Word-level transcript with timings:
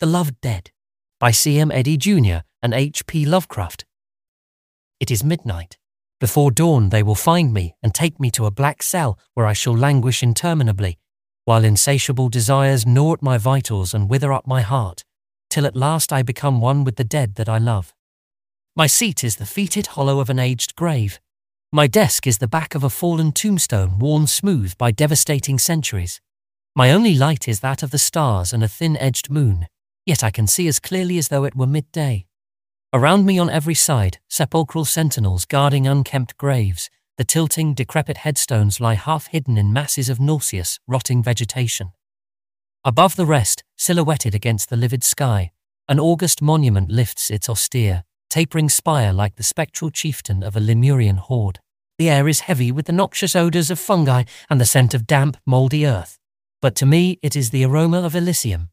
The 0.00 0.06
Loved 0.06 0.40
Dead 0.40 0.70
by 1.18 1.32
C.M. 1.32 1.72
Eddy 1.72 1.96
Jr. 1.96 2.44
and 2.62 2.72
H.P. 2.72 3.26
Lovecraft. 3.26 3.84
It 5.00 5.10
is 5.10 5.24
midnight. 5.24 5.76
Before 6.20 6.52
dawn 6.52 6.90
they 6.90 7.02
will 7.02 7.16
find 7.16 7.52
me 7.52 7.74
and 7.82 7.92
take 7.92 8.20
me 8.20 8.30
to 8.30 8.46
a 8.46 8.52
black 8.52 8.80
cell 8.80 9.18
where 9.34 9.44
I 9.44 9.54
shall 9.54 9.76
languish 9.76 10.22
interminably, 10.22 10.98
while 11.46 11.64
insatiable 11.64 12.28
desires 12.28 12.86
gnaw 12.86 13.14
at 13.14 13.22
my 13.22 13.38
vitals 13.38 13.92
and 13.92 14.08
wither 14.08 14.32
up 14.32 14.46
my 14.46 14.60
heart, 14.60 15.02
till 15.50 15.66
at 15.66 15.74
last 15.74 16.12
I 16.12 16.22
become 16.22 16.60
one 16.60 16.84
with 16.84 16.94
the 16.94 17.02
dead 17.02 17.34
that 17.34 17.48
I 17.48 17.58
love. 17.58 17.92
My 18.76 18.86
seat 18.86 19.24
is 19.24 19.34
the 19.34 19.46
fetid 19.46 19.88
hollow 19.88 20.20
of 20.20 20.30
an 20.30 20.38
aged 20.38 20.76
grave. 20.76 21.18
My 21.72 21.88
desk 21.88 22.24
is 22.24 22.38
the 22.38 22.46
back 22.46 22.76
of 22.76 22.84
a 22.84 22.90
fallen 22.90 23.32
tombstone 23.32 23.98
worn 23.98 24.28
smooth 24.28 24.78
by 24.78 24.92
devastating 24.92 25.58
centuries. 25.58 26.20
My 26.76 26.92
only 26.92 27.16
light 27.16 27.48
is 27.48 27.58
that 27.60 27.82
of 27.82 27.90
the 27.90 27.98
stars 27.98 28.52
and 28.52 28.62
a 28.62 28.68
thin-edged 28.68 29.28
moon 29.28 29.66
yet 30.08 30.24
I 30.24 30.30
can 30.30 30.46
see 30.46 30.66
as 30.68 30.80
clearly 30.80 31.18
as 31.18 31.28
though 31.28 31.44
it 31.44 31.54
were 31.54 31.66
midday. 31.66 32.24
Around 32.94 33.26
me 33.26 33.38
on 33.38 33.50
every 33.50 33.74
side, 33.74 34.16
sepulchral 34.26 34.86
sentinels 34.86 35.44
guarding 35.44 35.86
unkempt 35.86 36.38
graves, 36.38 36.88
the 37.18 37.24
tilting, 37.24 37.74
decrepit 37.74 38.16
headstones 38.18 38.80
lie 38.80 38.94
half 38.94 39.26
hidden 39.26 39.58
in 39.58 39.70
masses 39.70 40.08
of 40.08 40.18
nauseous, 40.18 40.80
rotting 40.86 41.22
vegetation. 41.22 41.92
Above 42.86 43.16
the 43.16 43.26
rest, 43.26 43.64
silhouetted 43.76 44.34
against 44.34 44.70
the 44.70 44.78
livid 44.78 45.04
sky, 45.04 45.50
an 45.90 46.00
august 46.00 46.40
monument 46.40 46.90
lifts 46.90 47.30
its 47.30 47.46
austere, 47.46 48.04
tapering 48.30 48.70
spire 48.70 49.12
like 49.12 49.36
the 49.36 49.42
spectral 49.42 49.90
chieftain 49.90 50.42
of 50.42 50.56
a 50.56 50.60
Lemurian 50.60 51.16
horde. 51.16 51.60
The 51.98 52.08
air 52.08 52.28
is 52.28 52.40
heavy 52.40 52.72
with 52.72 52.86
the 52.86 52.92
noxious 52.92 53.36
odours 53.36 53.70
of 53.70 53.78
fungi 53.78 54.24
and 54.48 54.58
the 54.58 54.64
scent 54.64 54.94
of 54.94 55.06
damp, 55.06 55.36
mouldy 55.44 55.84
earth. 55.84 56.18
But 56.62 56.74
to 56.76 56.86
me, 56.86 57.18
it 57.22 57.36
is 57.36 57.50
the 57.50 57.64
aroma 57.66 58.00
of 58.00 58.14
Elysium, 58.14 58.70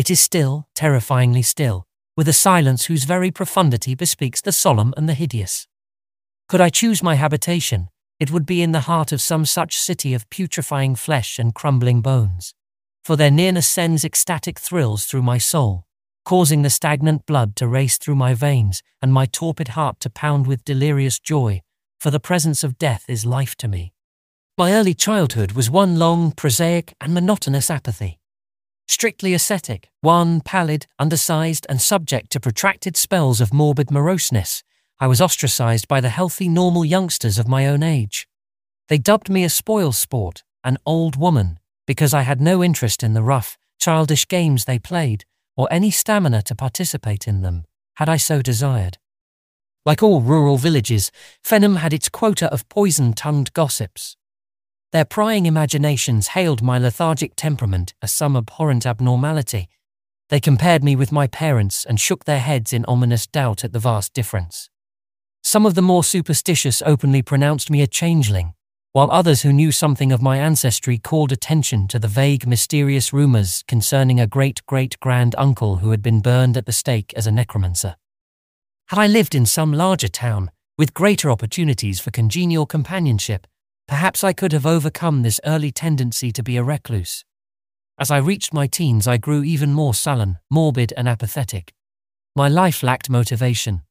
it 0.00 0.10
is 0.10 0.18
still, 0.18 0.66
terrifyingly 0.74 1.42
still, 1.42 1.86
with 2.16 2.26
a 2.26 2.32
silence 2.32 2.86
whose 2.86 3.04
very 3.04 3.30
profundity 3.30 3.94
bespeaks 3.94 4.40
the 4.40 4.50
solemn 4.50 4.94
and 4.96 5.06
the 5.06 5.12
hideous. 5.12 5.68
Could 6.48 6.62
I 6.62 6.70
choose 6.70 7.02
my 7.02 7.16
habitation, 7.16 7.90
it 8.18 8.30
would 8.30 8.46
be 8.46 8.62
in 8.62 8.72
the 8.72 8.88
heart 8.88 9.12
of 9.12 9.20
some 9.20 9.44
such 9.44 9.76
city 9.76 10.14
of 10.14 10.30
putrefying 10.30 10.94
flesh 10.94 11.38
and 11.38 11.54
crumbling 11.54 12.00
bones, 12.00 12.54
for 13.04 13.14
their 13.14 13.30
nearness 13.30 13.68
sends 13.68 14.02
ecstatic 14.02 14.58
thrills 14.58 15.04
through 15.04 15.20
my 15.20 15.36
soul, 15.36 15.84
causing 16.24 16.62
the 16.62 16.70
stagnant 16.70 17.26
blood 17.26 17.54
to 17.56 17.68
race 17.68 17.98
through 17.98 18.16
my 18.16 18.32
veins 18.32 18.82
and 19.02 19.12
my 19.12 19.26
torpid 19.26 19.68
heart 19.68 20.00
to 20.00 20.08
pound 20.08 20.46
with 20.46 20.64
delirious 20.64 21.18
joy, 21.18 21.60
for 21.98 22.10
the 22.10 22.18
presence 22.18 22.64
of 22.64 22.78
death 22.78 23.04
is 23.06 23.26
life 23.26 23.54
to 23.54 23.68
me. 23.68 23.92
My 24.56 24.72
early 24.72 24.94
childhood 24.94 25.52
was 25.52 25.68
one 25.68 25.98
long, 25.98 26.32
prosaic, 26.32 26.94
and 27.02 27.12
monotonous 27.12 27.68
apathy 27.68 28.19
strictly 28.90 29.32
ascetic, 29.32 29.88
wan, 30.02 30.40
pallid, 30.40 30.88
undersized, 30.98 31.64
and 31.68 31.80
subject 31.80 32.28
to 32.32 32.40
protracted 32.40 32.96
spells 32.96 33.40
of 33.40 33.54
morbid 33.54 33.88
moroseness, 33.88 34.64
I 34.98 35.06
was 35.06 35.20
ostracized 35.20 35.86
by 35.86 36.00
the 36.00 36.08
healthy, 36.08 36.48
normal 36.48 36.84
youngsters 36.84 37.38
of 37.38 37.46
my 37.46 37.68
own 37.68 37.84
age. 37.84 38.26
They 38.88 38.98
dubbed 38.98 39.30
me 39.30 39.44
a 39.44 39.48
spoil 39.48 39.92
sport, 39.92 40.42
an 40.64 40.76
old 40.84 41.14
woman, 41.14 41.60
because 41.86 42.12
I 42.12 42.22
had 42.22 42.40
no 42.40 42.64
interest 42.64 43.04
in 43.04 43.14
the 43.14 43.22
rough, 43.22 43.56
childish 43.78 44.26
games 44.26 44.64
they 44.64 44.80
played, 44.80 45.24
or 45.56 45.68
any 45.70 45.92
stamina 45.92 46.42
to 46.42 46.56
participate 46.56 47.28
in 47.28 47.42
them, 47.42 47.66
had 47.94 48.08
I 48.08 48.16
so 48.16 48.42
desired. 48.42 48.98
Like 49.86 50.02
all 50.02 50.20
rural 50.20 50.58
villages, 50.58 51.12
Fenham 51.44 51.76
had 51.76 51.92
its 51.92 52.08
quota 52.08 52.52
of 52.52 52.68
poison-tongued 52.68 53.52
gossips, 53.52 54.16
their 54.92 55.04
prying 55.04 55.46
imaginations 55.46 56.28
hailed 56.28 56.62
my 56.62 56.78
lethargic 56.78 57.34
temperament 57.36 57.94
as 58.02 58.10
some 58.10 58.36
abhorrent 58.36 58.84
abnormality. 58.84 59.68
They 60.30 60.40
compared 60.40 60.82
me 60.82 60.96
with 60.96 61.12
my 61.12 61.26
parents 61.26 61.84
and 61.84 62.00
shook 62.00 62.24
their 62.24 62.40
heads 62.40 62.72
in 62.72 62.84
ominous 62.86 63.26
doubt 63.26 63.64
at 63.64 63.72
the 63.72 63.78
vast 63.78 64.12
difference. 64.12 64.68
Some 65.42 65.64
of 65.64 65.74
the 65.74 65.82
more 65.82 66.04
superstitious 66.04 66.82
openly 66.84 67.22
pronounced 67.22 67.70
me 67.70 67.82
a 67.82 67.86
changeling, 67.86 68.54
while 68.92 69.10
others 69.12 69.42
who 69.42 69.52
knew 69.52 69.70
something 69.70 70.10
of 70.10 70.20
my 70.20 70.38
ancestry 70.38 70.98
called 70.98 71.30
attention 71.30 71.86
to 71.88 71.98
the 71.98 72.08
vague, 72.08 72.46
mysterious 72.46 73.12
rumours 73.12 73.62
concerning 73.68 74.18
a 74.18 74.26
great 74.26 74.66
great 74.66 74.98
grand 74.98 75.34
uncle 75.38 75.76
who 75.76 75.92
had 75.92 76.02
been 76.02 76.20
burned 76.20 76.56
at 76.56 76.66
the 76.66 76.72
stake 76.72 77.14
as 77.14 77.26
a 77.26 77.32
necromancer. 77.32 77.94
Had 78.88 78.98
I 78.98 79.06
lived 79.06 79.36
in 79.36 79.46
some 79.46 79.72
larger 79.72 80.08
town, 80.08 80.50
with 80.76 80.94
greater 80.94 81.30
opportunities 81.30 82.00
for 82.00 82.10
congenial 82.10 82.66
companionship, 82.66 83.46
Perhaps 83.90 84.22
I 84.22 84.32
could 84.32 84.52
have 84.52 84.66
overcome 84.66 85.22
this 85.22 85.40
early 85.44 85.72
tendency 85.72 86.30
to 86.30 86.44
be 86.44 86.56
a 86.56 86.62
recluse. 86.62 87.24
As 87.98 88.08
I 88.08 88.18
reached 88.18 88.54
my 88.54 88.68
teens, 88.68 89.08
I 89.08 89.16
grew 89.16 89.42
even 89.42 89.72
more 89.72 89.94
sullen, 89.94 90.38
morbid, 90.48 90.92
and 90.96 91.08
apathetic. 91.08 91.74
My 92.36 92.46
life 92.46 92.84
lacked 92.84 93.10
motivation. 93.10 93.82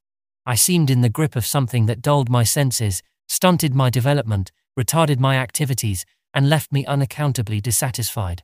I 0.46 0.54
seemed 0.54 0.88
in 0.88 1.02
the 1.02 1.10
grip 1.10 1.36
of 1.36 1.44
something 1.44 1.84
that 1.84 2.00
dulled 2.00 2.30
my 2.30 2.44
senses, 2.44 3.02
stunted 3.28 3.74
my 3.74 3.90
development, 3.90 4.52
retarded 4.74 5.18
my 5.18 5.36
activities, 5.36 6.06
and 6.32 6.48
left 6.48 6.72
me 6.72 6.86
unaccountably 6.86 7.60
dissatisfied. 7.60 8.42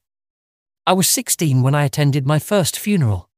I 0.87 0.93
was 0.93 1.09
16 1.09 1.63
when 1.63 1.75
I 1.75 1.85
attended 1.85 2.27
my 2.27 2.39
first 2.39 2.79
funeral. 2.79 3.31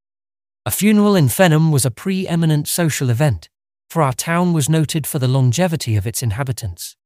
A 0.67 0.73
funeral 0.73 1.15
in 1.15 1.29
Fenham 1.29 1.71
was 1.71 1.87
a 1.87 1.93
pre-eminent 1.93 2.67
social 2.67 3.11
event, 3.11 3.49
for 3.89 4.03
our 4.03 4.13
town 4.13 4.53
was 4.53 4.69
noted 4.69 5.07
for 5.07 5.21
the 5.21 5.29
longevity 5.29 5.95
of 5.95 6.05
its 6.05 6.21
inhabitants. 6.21 6.97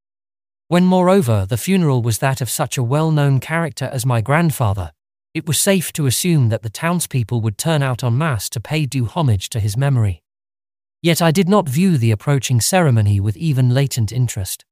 When, 0.72 0.86
moreover, 0.86 1.44
the 1.44 1.58
funeral 1.58 2.00
was 2.00 2.16
that 2.20 2.40
of 2.40 2.48
such 2.48 2.78
a 2.78 2.82
well 2.82 3.10
known 3.10 3.40
character 3.40 3.90
as 3.92 4.06
my 4.06 4.22
grandfather, 4.22 4.92
it 5.34 5.46
was 5.46 5.60
safe 5.60 5.92
to 5.92 6.06
assume 6.06 6.48
that 6.48 6.62
the 6.62 6.70
townspeople 6.70 7.42
would 7.42 7.58
turn 7.58 7.82
out 7.82 8.02
en 8.02 8.16
masse 8.16 8.48
to 8.48 8.58
pay 8.58 8.86
due 8.86 9.04
homage 9.04 9.50
to 9.50 9.60
his 9.60 9.76
memory. 9.76 10.22
Yet 11.02 11.20
I 11.20 11.30
did 11.30 11.46
not 11.46 11.68
view 11.68 11.98
the 11.98 12.10
approaching 12.10 12.58
ceremony 12.58 13.20
with 13.20 13.36
even 13.36 13.74
latent 13.74 14.12
interest. 14.12 14.64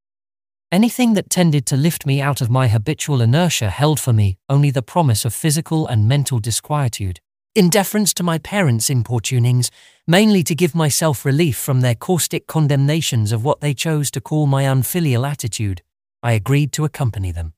Anything 0.72 1.12
that 1.12 1.28
tended 1.28 1.66
to 1.66 1.76
lift 1.76 2.06
me 2.06 2.22
out 2.22 2.40
of 2.40 2.48
my 2.48 2.68
habitual 2.68 3.20
inertia 3.20 3.68
held 3.68 4.00
for 4.00 4.14
me 4.14 4.38
only 4.48 4.70
the 4.70 4.80
promise 4.80 5.26
of 5.26 5.34
physical 5.34 5.86
and 5.86 6.08
mental 6.08 6.38
disquietude. 6.38 7.20
In 7.54 7.68
deference 7.68 8.14
to 8.14 8.22
my 8.22 8.38
parents' 8.38 8.88
importunings, 8.88 9.68
mainly 10.06 10.42
to 10.44 10.54
give 10.54 10.74
myself 10.74 11.26
relief 11.26 11.58
from 11.58 11.82
their 11.82 11.94
caustic 11.94 12.46
condemnations 12.46 13.32
of 13.32 13.44
what 13.44 13.60
they 13.60 13.74
chose 13.74 14.10
to 14.12 14.22
call 14.22 14.46
my 14.46 14.62
unfilial 14.62 15.26
attitude, 15.26 15.82
I 16.22 16.32
agreed 16.32 16.72
to 16.72 16.84
accompany 16.84 17.32
them. 17.32 17.54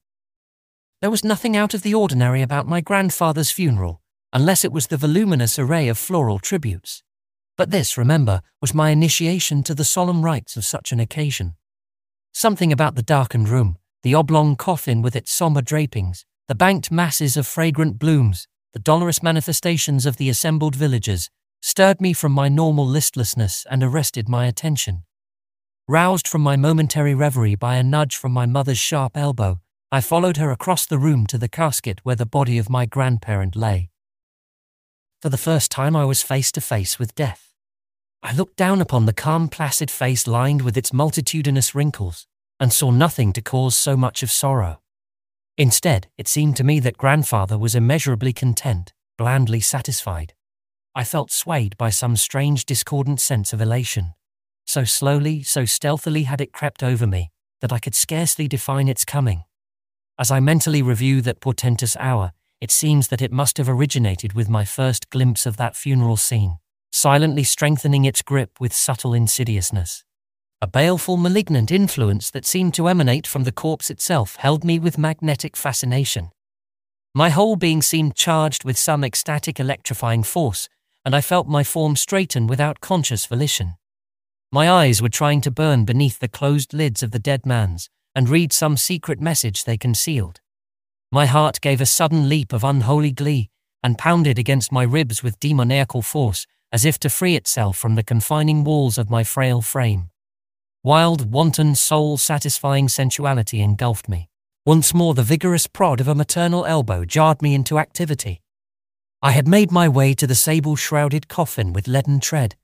There 1.00 1.11
was 1.11 1.25
nothing 1.25 1.56
out 1.56 1.75
of 1.75 1.83
the 1.83 1.95
ordinary 1.95 2.43
about 2.43 2.69
my 2.69 2.81
grandfather's 2.81 3.50
funeral, 3.50 4.00
unless 4.33 4.65
it 4.65 4.73
was 4.73 4.87
the 4.87 4.97
voluminous 4.97 5.59
array 5.59 5.89
of 5.89 5.99
floral 5.99 6.39
tributes. 6.39 7.03
But 7.56 7.71
this, 7.71 7.99
remember, 7.99 8.41
was 8.61 8.73
my 8.73 8.91
initiation 8.91 9.62
to 9.65 9.75
the 9.75 9.84
solemn 9.84 10.25
rites 10.25 10.56
of 10.56 10.65
such 10.65 10.93
an 10.93 11.00
occasion. 11.00 11.56
Something 12.33 12.73
about 12.73 12.95
the 12.95 13.03
darkened 13.03 13.49
room, 13.49 13.78
the 14.03 14.15
oblong 14.15 14.56
coffin 14.56 15.03
with 15.03 15.15
its 15.15 15.33
sombre 15.33 15.62
drapings, 15.62 16.25
the 16.49 16.55
banked 16.55 16.91
masses 16.91 17.37
of 17.37 17.47
fragrant 17.47 17.99
blooms, 17.99 18.49
the 18.73 18.79
dolorous 18.79 19.23
manifestations 19.23 20.06
of 20.06 20.17
the 20.17 20.29
assembled 20.29 20.75
villagers, 20.75 21.29
stirred 21.61 22.00
me 22.00 22.12
from 22.12 22.33
my 22.33 22.49
normal 22.49 22.87
listlessness 22.87 23.67
and 23.71 23.83
arrested 23.83 24.29
my 24.29 24.47
attention. 24.47 25.05
Roused 25.88 26.28
from 26.28 26.43
my 26.43 26.54
momentary 26.54 27.12
reverie 27.12 27.56
by 27.56 27.75
a 27.75 27.82
nudge 27.82 28.15
from 28.15 28.31
my 28.31 28.47
mother's 28.47 28.78
sharp 28.78 29.16
elbow, 29.16 29.60
I 29.91 30.00
followed 30.00 30.37
her 30.37 30.53
across 30.53 30.87
the 30.87 30.98
room 30.98 31.26
to 31.26 31.37
the 31.37 31.48
casket 31.48 31.98
where 32.04 32.15
the 32.15 32.25
body 32.25 32.56
of 32.56 32.70
my 32.70 32.87
grandparent 32.87 33.56
lay. 33.56 33.91
For 35.20 35.28
the 35.28 35.37
first 35.37 35.72
time, 35.72 35.97
I 35.97 36.04
was 36.04 36.22
face 36.22 36.53
to 36.53 36.60
face 36.60 37.00
with 37.00 37.16
death. 37.16 37.53
I 38.22 38.32
looked 38.32 38.56
down 38.56 38.81
upon 38.81 39.06
the 39.06 39.12
calm, 39.12 39.48
placid 39.48 39.91
face 39.91 40.28
lined 40.28 40.62
with 40.62 40.76
its 40.76 40.93
multitudinous 40.93 41.75
wrinkles 41.75 42.28
and 42.60 42.72
saw 42.72 42.93
nothing 42.93 43.32
to 43.32 43.43
cause 43.43 43.75
so 43.75 43.97
much 43.97 44.22
of 44.22 44.31
sorrow. 44.31 44.82
Instead, 45.59 46.06
it 46.16 46.28
seemed 46.28 46.56
to 46.59 46.64
me 46.64 46.78
that 46.78 46.97
grandfather 46.97 47.59
was 47.59 47.75
immeasurably 47.75 48.32
content, 48.32 48.93
blandly 49.19 49.60
satisfied. 49.60 50.34
I 50.94 51.03
felt 51.03 51.32
swayed 51.32 51.76
by 51.76 51.90
some 51.90 52.14
strange 52.14 52.67
discordant 52.67 53.20
sense 53.20 53.52
of 53.52 53.61
elation. 53.61 54.14
So 54.72 54.84
slowly, 54.84 55.42
so 55.42 55.66
stealthily 55.66 56.22
had 56.22 56.40
it 56.40 56.54
crept 56.54 56.82
over 56.82 57.06
me 57.06 57.30
that 57.60 57.74
I 57.74 57.78
could 57.78 57.94
scarcely 57.94 58.48
define 58.48 58.88
its 58.88 59.04
coming. 59.04 59.44
As 60.19 60.30
I 60.30 60.40
mentally 60.40 60.80
review 60.80 61.20
that 61.20 61.42
portentous 61.42 61.94
hour, 62.00 62.32
it 62.58 62.70
seems 62.70 63.08
that 63.08 63.20
it 63.20 63.30
must 63.30 63.58
have 63.58 63.69
originated 63.69 64.32
with 64.32 64.48
my 64.48 64.64
first 64.64 65.10
glimpse 65.10 65.44
of 65.44 65.58
that 65.58 65.76
funeral 65.76 66.16
scene, 66.16 66.56
silently 66.90 67.44
strengthening 67.44 68.06
its 68.06 68.22
grip 68.22 68.60
with 68.60 68.72
subtle 68.72 69.12
insidiousness. 69.12 70.04
A 70.62 70.66
baleful, 70.66 71.19
malignant 71.19 71.70
influence 71.70 72.30
that 72.30 72.46
seemed 72.46 72.72
to 72.72 72.88
emanate 72.88 73.26
from 73.26 73.44
the 73.44 73.52
corpse 73.52 73.90
itself 73.90 74.36
held 74.36 74.64
me 74.64 74.78
with 74.78 74.96
magnetic 74.96 75.54
fascination. 75.54 76.30
My 77.14 77.28
whole 77.28 77.56
being 77.56 77.82
seemed 77.82 78.16
charged 78.16 78.64
with 78.64 78.78
some 78.78 79.04
ecstatic 79.04 79.60
electrifying 79.60 80.22
force, 80.22 80.70
and 81.04 81.14
I 81.14 81.20
felt 81.20 81.46
my 81.46 81.62
form 81.62 81.94
straighten 81.94 82.46
without 82.46 82.80
conscious 82.80 83.26
volition. 83.26 83.74
My 84.54 84.70
eyes 84.70 85.00
were 85.00 85.08
trying 85.08 85.40
to 85.43 85.50
burn 85.50 85.87
beneath 85.87 86.19
the 86.19 86.28
closed 86.28 86.75
lids 86.75 87.02
of 87.02 87.10
the 87.10 87.19
dead 87.19 87.46
man's 87.46 87.88
and 88.14 88.28
read 88.28 88.52
some 88.52 88.76
secret 88.76 89.19
message 89.19 89.64
they 89.64 89.78
concealed. 89.78 90.40
My 91.10 91.25
heart 91.25 91.62
gave 91.62 91.81
a 91.81 91.87
sudden 91.87 92.28
leap 92.28 92.52
of 92.52 92.62
unholy 92.62 93.12
glee, 93.12 93.49
and 93.82 93.96
pounded 93.96 94.38
against 94.38 94.70
my 94.70 94.82
ribs 94.82 95.22
with 95.22 95.40
demoniacal 95.40 96.02
force, 96.02 96.46
as 96.70 96.84
if 96.84 96.99
to 97.00 97.08
free 97.08 97.34
itself 97.34 97.78
from 97.78 97.94
the 97.94 98.02
confining 98.02 98.62
walls 98.62 98.99
of 98.99 99.08
my 99.08 99.25
frail 99.25 99.62
frame. 99.62 100.10
Wild, 100.84 101.32
wanton, 101.32 101.75
soul 101.75 102.19
satisfying 102.19 102.90
sensuality 102.90 103.60
engulfed 103.62 104.06
me. 104.06 104.28
Once 104.66 104.93
more, 104.93 105.14
the 105.14 105.22
vigorous 105.22 105.66
prod 105.66 105.98
of 105.98 106.08
a 106.08 106.14
maternal 106.14 106.66
elbow 106.66 107.06
jarred 107.06 107.40
me 107.40 107.55
into 107.55 107.78
activity. 107.78 108.43
I 109.22 109.31
had 109.31 109.48
made 109.48 109.72
my 109.72 109.88
way 109.88 110.12
to 110.14 110.26
the 110.26 110.34
sable 110.34 110.76
shrouded 110.76 111.28
coffin 111.28 111.72
with 111.72 111.88
leaden 111.88 112.20
tread. 112.20 112.56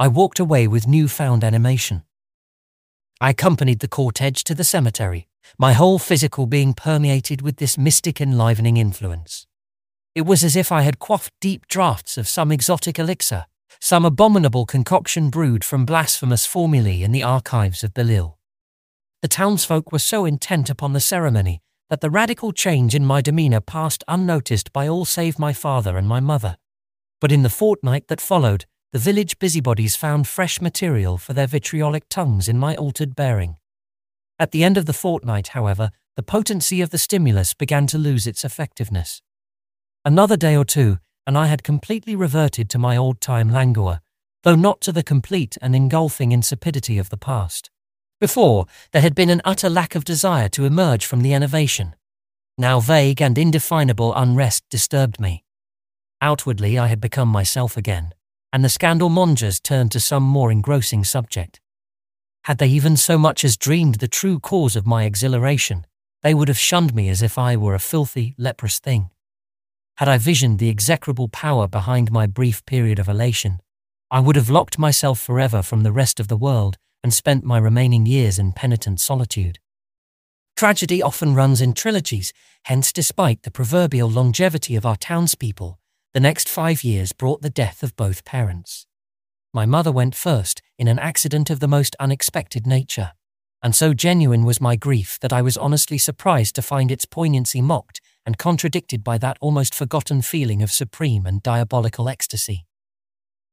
I 0.00 0.08
walked 0.08 0.38
away 0.38 0.66
with 0.66 0.88
newfound 0.88 1.44
animation. 1.44 2.04
I 3.20 3.28
accompanied 3.28 3.80
the 3.80 3.86
cortege 3.86 4.42
to 4.44 4.54
the 4.54 4.64
cemetery, 4.64 5.28
my 5.58 5.74
whole 5.74 5.98
physical 5.98 6.46
being 6.46 6.72
permeated 6.72 7.42
with 7.42 7.56
this 7.56 7.76
mystic 7.76 8.18
enlivening 8.18 8.78
influence. 8.78 9.46
It 10.14 10.22
was 10.22 10.42
as 10.42 10.56
if 10.56 10.72
I 10.72 10.82
had 10.82 11.00
quaffed 11.00 11.34
deep 11.38 11.68
draughts 11.68 12.16
of 12.16 12.28
some 12.28 12.50
exotic 12.50 12.98
elixir, 12.98 13.44
some 13.78 14.06
abominable 14.06 14.64
concoction 14.64 15.28
brewed 15.28 15.64
from 15.64 15.84
blasphemous 15.84 16.46
formulae 16.46 17.02
in 17.02 17.12
the 17.12 17.22
archives 17.22 17.84
of 17.84 17.92
Belial. 17.92 18.38
The 19.20 19.28
townsfolk 19.28 19.92
were 19.92 19.98
so 19.98 20.24
intent 20.24 20.70
upon 20.70 20.94
the 20.94 21.00
ceremony 21.00 21.60
that 21.90 22.00
the 22.00 22.08
radical 22.08 22.52
change 22.52 22.94
in 22.94 23.04
my 23.04 23.20
demeanour 23.20 23.60
passed 23.60 24.02
unnoticed 24.08 24.72
by 24.72 24.88
all 24.88 25.04
save 25.04 25.38
my 25.38 25.52
father 25.52 25.98
and 25.98 26.08
my 26.08 26.20
mother. 26.20 26.56
But 27.20 27.32
in 27.32 27.42
the 27.42 27.50
fortnight 27.50 28.08
that 28.08 28.22
followed, 28.22 28.64
the 28.92 28.98
village 28.98 29.38
busybodies 29.38 29.94
found 29.94 30.26
fresh 30.26 30.60
material 30.60 31.16
for 31.16 31.32
their 31.32 31.46
vitriolic 31.46 32.08
tongues 32.08 32.48
in 32.48 32.58
my 32.58 32.74
altered 32.74 33.14
bearing. 33.14 33.56
At 34.38 34.50
the 34.50 34.64
end 34.64 34.76
of 34.76 34.86
the 34.86 34.92
fortnight, 34.92 35.48
however, 35.48 35.90
the 36.16 36.24
potency 36.24 36.80
of 36.80 36.90
the 36.90 36.98
stimulus 36.98 37.54
began 37.54 37.86
to 37.88 37.98
lose 37.98 38.26
its 38.26 38.44
effectiveness. 38.44 39.22
Another 40.04 40.36
day 40.36 40.56
or 40.56 40.64
two, 40.64 40.98
and 41.24 41.38
I 41.38 41.46
had 41.46 41.62
completely 41.62 42.16
reverted 42.16 42.68
to 42.70 42.78
my 42.78 42.96
old 42.96 43.20
time 43.20 43.48
languor, 43.48 44.00
though 44.42 44.56
not 44.56 44.80
to 44.80 44.92
the 44.92 45.04
complete 45.04 45.56
and 45.62 45.76
engulfing 45.76 46.32
insipidity 46.32 46.98
of 46.98 47.10
the 47.10 47.16
past. 47.16 47.70
Before, 48.20 48.66
there 48.90 49.02
had 49.02 49.14
been 49.14 49.30
an 49.30 49.42
utter 49.44 49.70
lack 49.70 49.94
of 49.94 50.04
desire 50.04 50.48
to 50.50 50.64
emerge 50.64 51.06
from 51.06 51.20
the 51.20 51.32
enervation. 51.32 51.94
Now 52.58 52.80
vague 52.80 53.22
and 53.22 53.38
indefinable 53.38 54.12
unrest 54.14 54.64
disturbed 54.68 55.20
me. 55.20 55.44
Outwardly, 56.20 56.78
I 56.78 56.88
had 56.88 57.00
become 57.00 57.28
myself 57.28 57.76
again, 57.76 58.12
and 58.52 58.64
the 58.64 58.68
scandal 58.68 59.08
mongers 59.08 59.60
turned 59.60 59.92
to 59.92 60.00
some 60.00 60.22
more 60.22 60.50
engrossing 60.50 61.04
subject. 61.04 61.60
Had 62.44 62.58
they 62.58 62.68
even 62.68 62.96
so 62.96 63.18
much 63.18 63.44
as 63.44 63.56
dreamed 63.56 63.96
the 63.96 64.08
true 64.08 64.40
cause 64.40 64.76
of 64.76 64.86
my 64.86 65.04
exhilaration, 65.04 65.86
they 66.22 66.34
would 66.34 66.48
have 66.48 66.58
shunned 66.58 66.94
me 66.94 67.08
as 67.08 67.22
if 67.22 67.38
I 67.38 67.56
were 67.56 67.74
a 67.74 67.78
filthy, 67.78 68.34
leprous 68.38 68.78
thing. 68.78 69.10
Had 69.96 70.08
I 70.08 70.18
visioned 70.18 70.58
the 70.58 70.70
execrable 70.70 71.28
power 71.28 71.68
behind 71.68 72.10
my 72.10 72.26
brief 72.26 72.64
period 72.64 72.98
of 72.98 73.08
elation, 73.08 73.60
I 74.10 74.20
would 74.20 74.36
have 74.36 74.50
locked 74.50 74.78
myself 74.78 75.20
forever 75.20 75.62
from 75.62 75.82
the 75.82 75.92
rest 75.92 76.18
of 76.18 76.28
the 76.28 76.36
world 76.36 76.78
and 77.02 77.14
spent 77.14 77.44
my 77.44 77.58
remaining 77.58 78.06
years 78.06 78.38
in 78.38 78.52
penitent 78.52 79.00
solitude. 79.00 79.58
Tragedy 80.56 81.02
often 81.02 81.34
runs 81.34 81.60
in 81.62 81.72
trilogies, 81.72 82.32
hence, 82.64 82.92
despite 82.92 83.42
the 83.42 83.50
proverbial 83.50 84.10
longevity 84.10 84.76
of 84.76 84.84
our 84.84 84.96
townspeople, 84.96 85.78
the 86.12 86.20
next 86.20 86.48
five 86.48 86.82
years 86.82 87.12
brought 87.12 87.40
the 87.40 87.50
death 87.50 87.84
of 87.84 87.94
both 87.94 88.24
parents. 88.24 88.84
My 89.54 89.64
mother 89.64 89.92
went 89.92 90.16
first 90.16 90.60
in 90.76 90.88
an 90.88 90.98
accident 90.98 91.50
of 91.50 91.60
the 91.60 91.68
most 91.68 91.94
unexpected 92.00 92.66
nature, 92.66 93.12
and 93.62 93.76
so 93.76 93.94
genuine 93.94 94.44
was 94.44 94.60
my 94.60 94.74
grief 94.74 95.18
that 95.20 95.32
I 95.32 95.40
was 95.40 95.56
honestly 95.56 95.98
surprised 95.98 96.56
to 96.56 96.62
find 96.62 96.90
its 96.90 97.04
poignancy 97.04 97.60
mocked 97.60 98.00
and 98.26 98.38
contradicted 98.38 99.04
by 99.04 99.18
that 99.18 99.38
almost 99.40 99.72
forgotten 99.72 100.20
feeling 100.20 100.62
of 100.62 100.72
supreme 100.72 101.26
and 101.26 101.44
diabolical 101.44 102.08
ecstasy. 102.08 102.66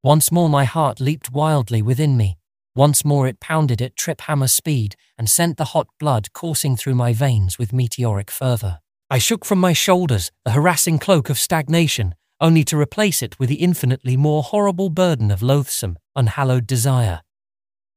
Once 0.03 0.31
more 0.31 0.49
my 0.49 0.63
heart 0.63 0.99
leaped 0.99 1.31
wildly 1.31 1.83
within 1.83 2.17
me. 2.17 2.39
Once 2.75 3.05
more 3.05 3.27
it 3.27 3.39
pounded 3.39 3.81
at 3.83 3.95
trip 3.95 4.21
hammer 4.21 4.47
speed 4.47 4.95
and 5.15 5.29
sent 5.29 5.57
the 5.57 5.73
hot 5.73 5.87
blood 5.99 6.33
coursing 6.33 6.75
through 6.75 6.95
my 6.95 7.13
veins 7.13 7.59
with 7.59 7.73
meteoric 7.73 8.31
fervour. 8.31 8.79
I 9.11 9.19
shook 9.19 9.45
from 9.45 9.59
my 9.59 9.73
shoulders 9.73 10.31
the 10.43 10.51
harassing 10.51 10.97
cloak 10.97 11.29
of 11.29 11.37
stagnation 11.37 12.15
only 12.39 12.63
to 12.65 12.79
replace 12.79 13.21
it 13.21 13.39
with 13.39 13.49
the 13.49 13.55
infinitely 13.55 14.15
more 14.15 14.43
horrible 14.43 14.89
burden 14.89 15.31
of 15.31 15.41
loathsome, 15.41 15.97
unhallowed 16.15 16.67
desire. 16.67 17.21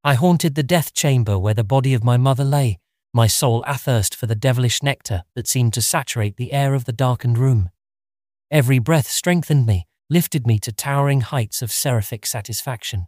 I 0.03 0.15
haunted 0.15 0.55
the 0.55 0.63
death 0.63 0.95
chamber 0.95 1.39
where 1.39 1.55
the 1.55 1.65
body 1.65 1.93
of 1.93 2.05
my 2.05 2.17
mother 2.17 2.45
lay, 2.45 2.79
my 3.13 3.27
soul 3.27 3.65
athirst 3.67 4.15
for 4.15 4.27
the 4.27 4.35
devilish 4.35 4.83
nectar 4.83 5.25
that 5.35 5.49
seemed 5.49 5.75
to 5.75 5.83
saturate 5.83 6.37
the 6.37 6.53
air 6.53 6.75
of 6.75 6.85
the 6.85 6.93
darkened 6.93 7.37
room. 7.37 7.71
Every 8.51 8.79
breath 8.79 9.09
strengthened 9.09 9.67
me, 9.67 9.87
lifted 10.09 10.47
me 10.47 10.59
to 10.61 10.73
towering 10.73 11.21
heights 11.21 11.61
of 11.61 11.71
seraphic 11.71 12.25
satisfaction. 12.25 13.07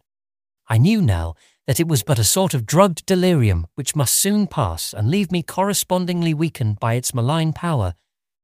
I 0.67 0.77
knew 0.77 1.01
now 1.01 1.33
that 1.67 1.79
it 1.79 1.87
was 1.87 2.03
but 2.03 2.19
a 2.19 2.23
sort 2.23 2.53
of 2.53 2.65
drugged 2.65 3.05
delirium 3.05 3.67
which 3.75 3.95
must 3.95 4.15
soon 4.15 4.47
pass 4.47 4.93
and 4.93 5.09
leave 5.09 5.31
me 5.31 5.41
correspondingly 5.43 6.33
weakened 6.33 6.79
by 6.79 6.93
its 6.93 7.13
malign 7.13 7.53
power 7.53 7.95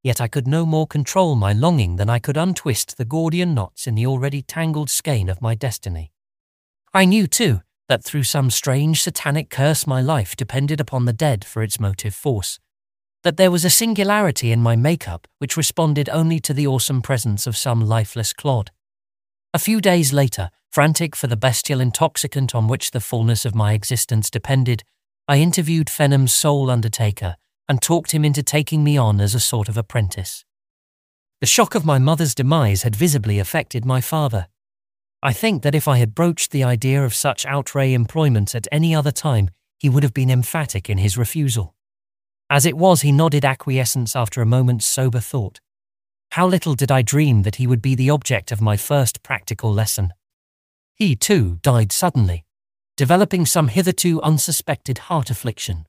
Yet 0.02 0.22
I 0.22 0.28
could 0.28 0.48
no 0.48 0.66
more 0.66 0.88
control 0.88 1.36
my 1.36 1.52
longing 1.52 1.98
than 1.98 2.10
I 2.10 2.20
could 2.20 2.38
untwist 2.38 2.98
the 2.98 3.06
Gordian 3.06 3.54
knots 3.54 3.86
in 3.86 3.96
the 3.96 4.08
already 4.08 4.42
tangled 4.42 4.90
skein 4.90 5.28
of 5.28 5.42
my 5.42 5.56
destiny. 5.56 6.12
I 6.94 7.06
knew, 7.06 7.28
too, 7.28 7.62
that 7.90 8.04
through 8.04 8.24
some 8.24 8.50
strange 8.50 9.02
satanic 9.02 9.50
curse 9.50 9.86
my 9.86 10.00
life 10.02 10.38
depended 10.38 10.80
upon 10.80 11.06
the 11.06 11.14
dead 11.14 11.44
for 11.44 11.62
its 11.62 11.80
motive 11.80 12.16
force, 12.16 12.60
that 13.24 13.36
there 13.36 13.52
was 13.52 13.66
a 13.66 13.70
singularity 13.70 14.52
in 14.52 14.62
my 14.62 14.76
makeup 14.76 15.28
which 15.40 15.58
responded 15.58 16.08
only 16.10 16.40
to 16.40 16.54
the 16.54 16.68
awesome 16.68 17.02
presence 17.02 17.46
of 17.46 17.58
some 17.58 17.82
lifeless 17.82 18.32
clod. 18.32 18.72
A 19.54 19.60
few 19.60 19.82
days 19.82 20.14
later, 20.14 20.50
frantic 20.70 21.16
for 21.16 21.28
the 21.28 21.36
bestial 21.36 21.82
intoxicant 21.82 22.56
on 22.56 22.68
which 22.68 22.92
the 22.92 23.02
fullness 23.02 23.44
of 23.44 23.56
my 23.56 23.74
existence 23.74 24.30
depended, 24.30 24.84
I 25.28 25.40
interviewed 25.40 25.90
Fenham's 25.90 26.34
sole 26.34 26.70
undertaker 26.70 27.36
and 27.70 27.82
talked 27.82 28.12
him 28.12 28.26
into 28.26 28.44
taking 28.44 28.84
me 28.84 28.98
on 28.98 29.22
as 29.22 29.36
a 29.36 29.40
sort 29.40 29.70
of 29.70 29.78
apprentice. 29.78 30.44
The 31.40 31.48
shock 31.48 31.76
of 31.76 31.86
my 31.86 32.00
mother's 32.00 32.36
demise 32.36 32.84
had 32.84 32.96
visibly 32.96 33.40
affected 33.40 33.86
my 33.86 34.02
father. 34.02 34.48
I 35.22 35.32
think 35.32 35.64
that 35.64 35.76
if 35.76 35.88
I 35.88 35.98
had 35.98 36.16
broached 36.16 36.52
the 36.52 36.64
idea 36.64 37.06
of 37.06 37.14
such 37.14 37.46
outre 37.46 37.80
employment 37.80 38.56
at 38.56 38.68
any 38.72 38.96
other 38.96 39.12
time, 39.12 39.52
he 39.78 39.88
would 39.88 40.04
have 40.04 40.14
been 40.14 40.30
emphatic 40.30 40.90
in 40.90 40.98
his 40.98 41.18
refusal. 41.18 41.76
As 42.50 42.66
it 42.66 42.76
was, 42.76 43.02
he 43.02 43.12
nodded 43.12 43.46
acquiescence 43.46 44.16
after 44.16 44.42
a 44.42 44.46
moment's 44.46 44.86
sober 44.86 45.20
thought. 45.20 45.60
How 46.32 46.48
little 46.48 46.74
did 46.74 46.92
I 46.92 47.02
dream 47.02 47.44
that 47.44 47.56
he 47.56 47.68
would 47.68 47.82
be 47.82 47.96
the 47.96 48.10
object 48.10 48.52
of 48.52 48.62
my 48.62 48.76
first 48.78 49.24
practical 49.24 49.72
lesson. 49.72 50.14
He, 50.96 51.16
too, 51.16 51.60
died 51.62 51.92
suddenly, 51.92 52.46
developing 52.98 53.46
some 53.46 53.70
hitherto 53.70 54.22
unsuspected 54.22 54.98
heart 54.98 55.30
affliction. 55.30 55.86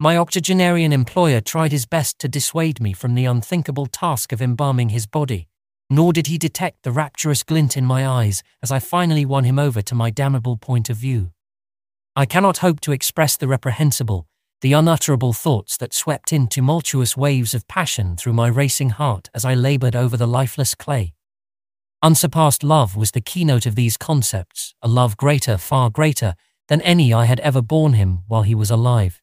My 0.00 0.16
octogenarian 0.16 0.92
employer 0.92 1.40
tried 1.40 1.72
his 1.72 1.84
best 1.84 2.20
to 2.20 2.28
dissuade 2.28 2.80
me 2.80 2.92
from 2.92 3.16
the 3.16 3.24
unthinkable 3.24 3.86
task 3.86 4.30
of 4.30 4.40
embalming 4.40 4.90
his 4.90 5.08
body, 5.08 5.48
nor 5.90 6.12
did 6.12 6.28
he 6.28 6.38
detect 6.38 6.84
the 6.84 6.92
rapturous 6.92 7.42
glint 7.42 7.76
in 7.76 7.84
my 7.84 8.06
eyes 8.06 8.44
as 8.62 8.70
I 8.70 8.78
finally 8.78 9.24
won 9.24 9.42
him 9.42 9.58
over 9.58 9.82
to 9.82 9.96
my 9.96 10.10
damnable 10.10 10.56
point 10.56 10.88
of 10.88 10.96
view. 10.96 11.32
I 12.14 12.26
cannot 12.26 12.58
hope 12.58 12.78
to 12.82 12.92
express 12.92 13.36
the 13.36 13.48
reprehensible, 13.48 14.28
the 14.60 14.72
unutterable 14.72 15.32
thoughts 15.32 15.76
that 15.78 15.92
swept 15.92 16.32
in 16.32 16.46
tumultuous 16.46 17.16
waves 17.16 17.52
of 17.52 17.66
passion 17.66 18.16
through 18.16 18.34
my 18.34 18.46
racing 18.46 18.90
heart 18.90 19.28
as 19.34 19.44
I 19.44 19.54
laboured 19.54 19.96
over 19.96 20.16
the 20.16 20.28
lifeless 20.28 20.76
clay. 20.76 21.12
Unsurpassed 22.04 22.62
love 22.62 22.96
was 22.96 23.10
the 23.10 23.20
keynote 23.20 23.66
of 23.66 23.74
these 23.74 23.96
concepts, 23.96 24.76
a 24.80 24.86
love 24.86 25.16
greater, 25.16 25.58
far 25.58 25.90
greater, 25.90 26.36
than 26.68 26.80
any 26.82 27.12
I 27.12 27.24
had 27.24 27.40
ever 27.40 27.60
borne 27.60 27.94
him 27.94 28.20
while 28.28 28.42
he 28.42 28.54
was 28.54 28.70
alive. 28.70 29.20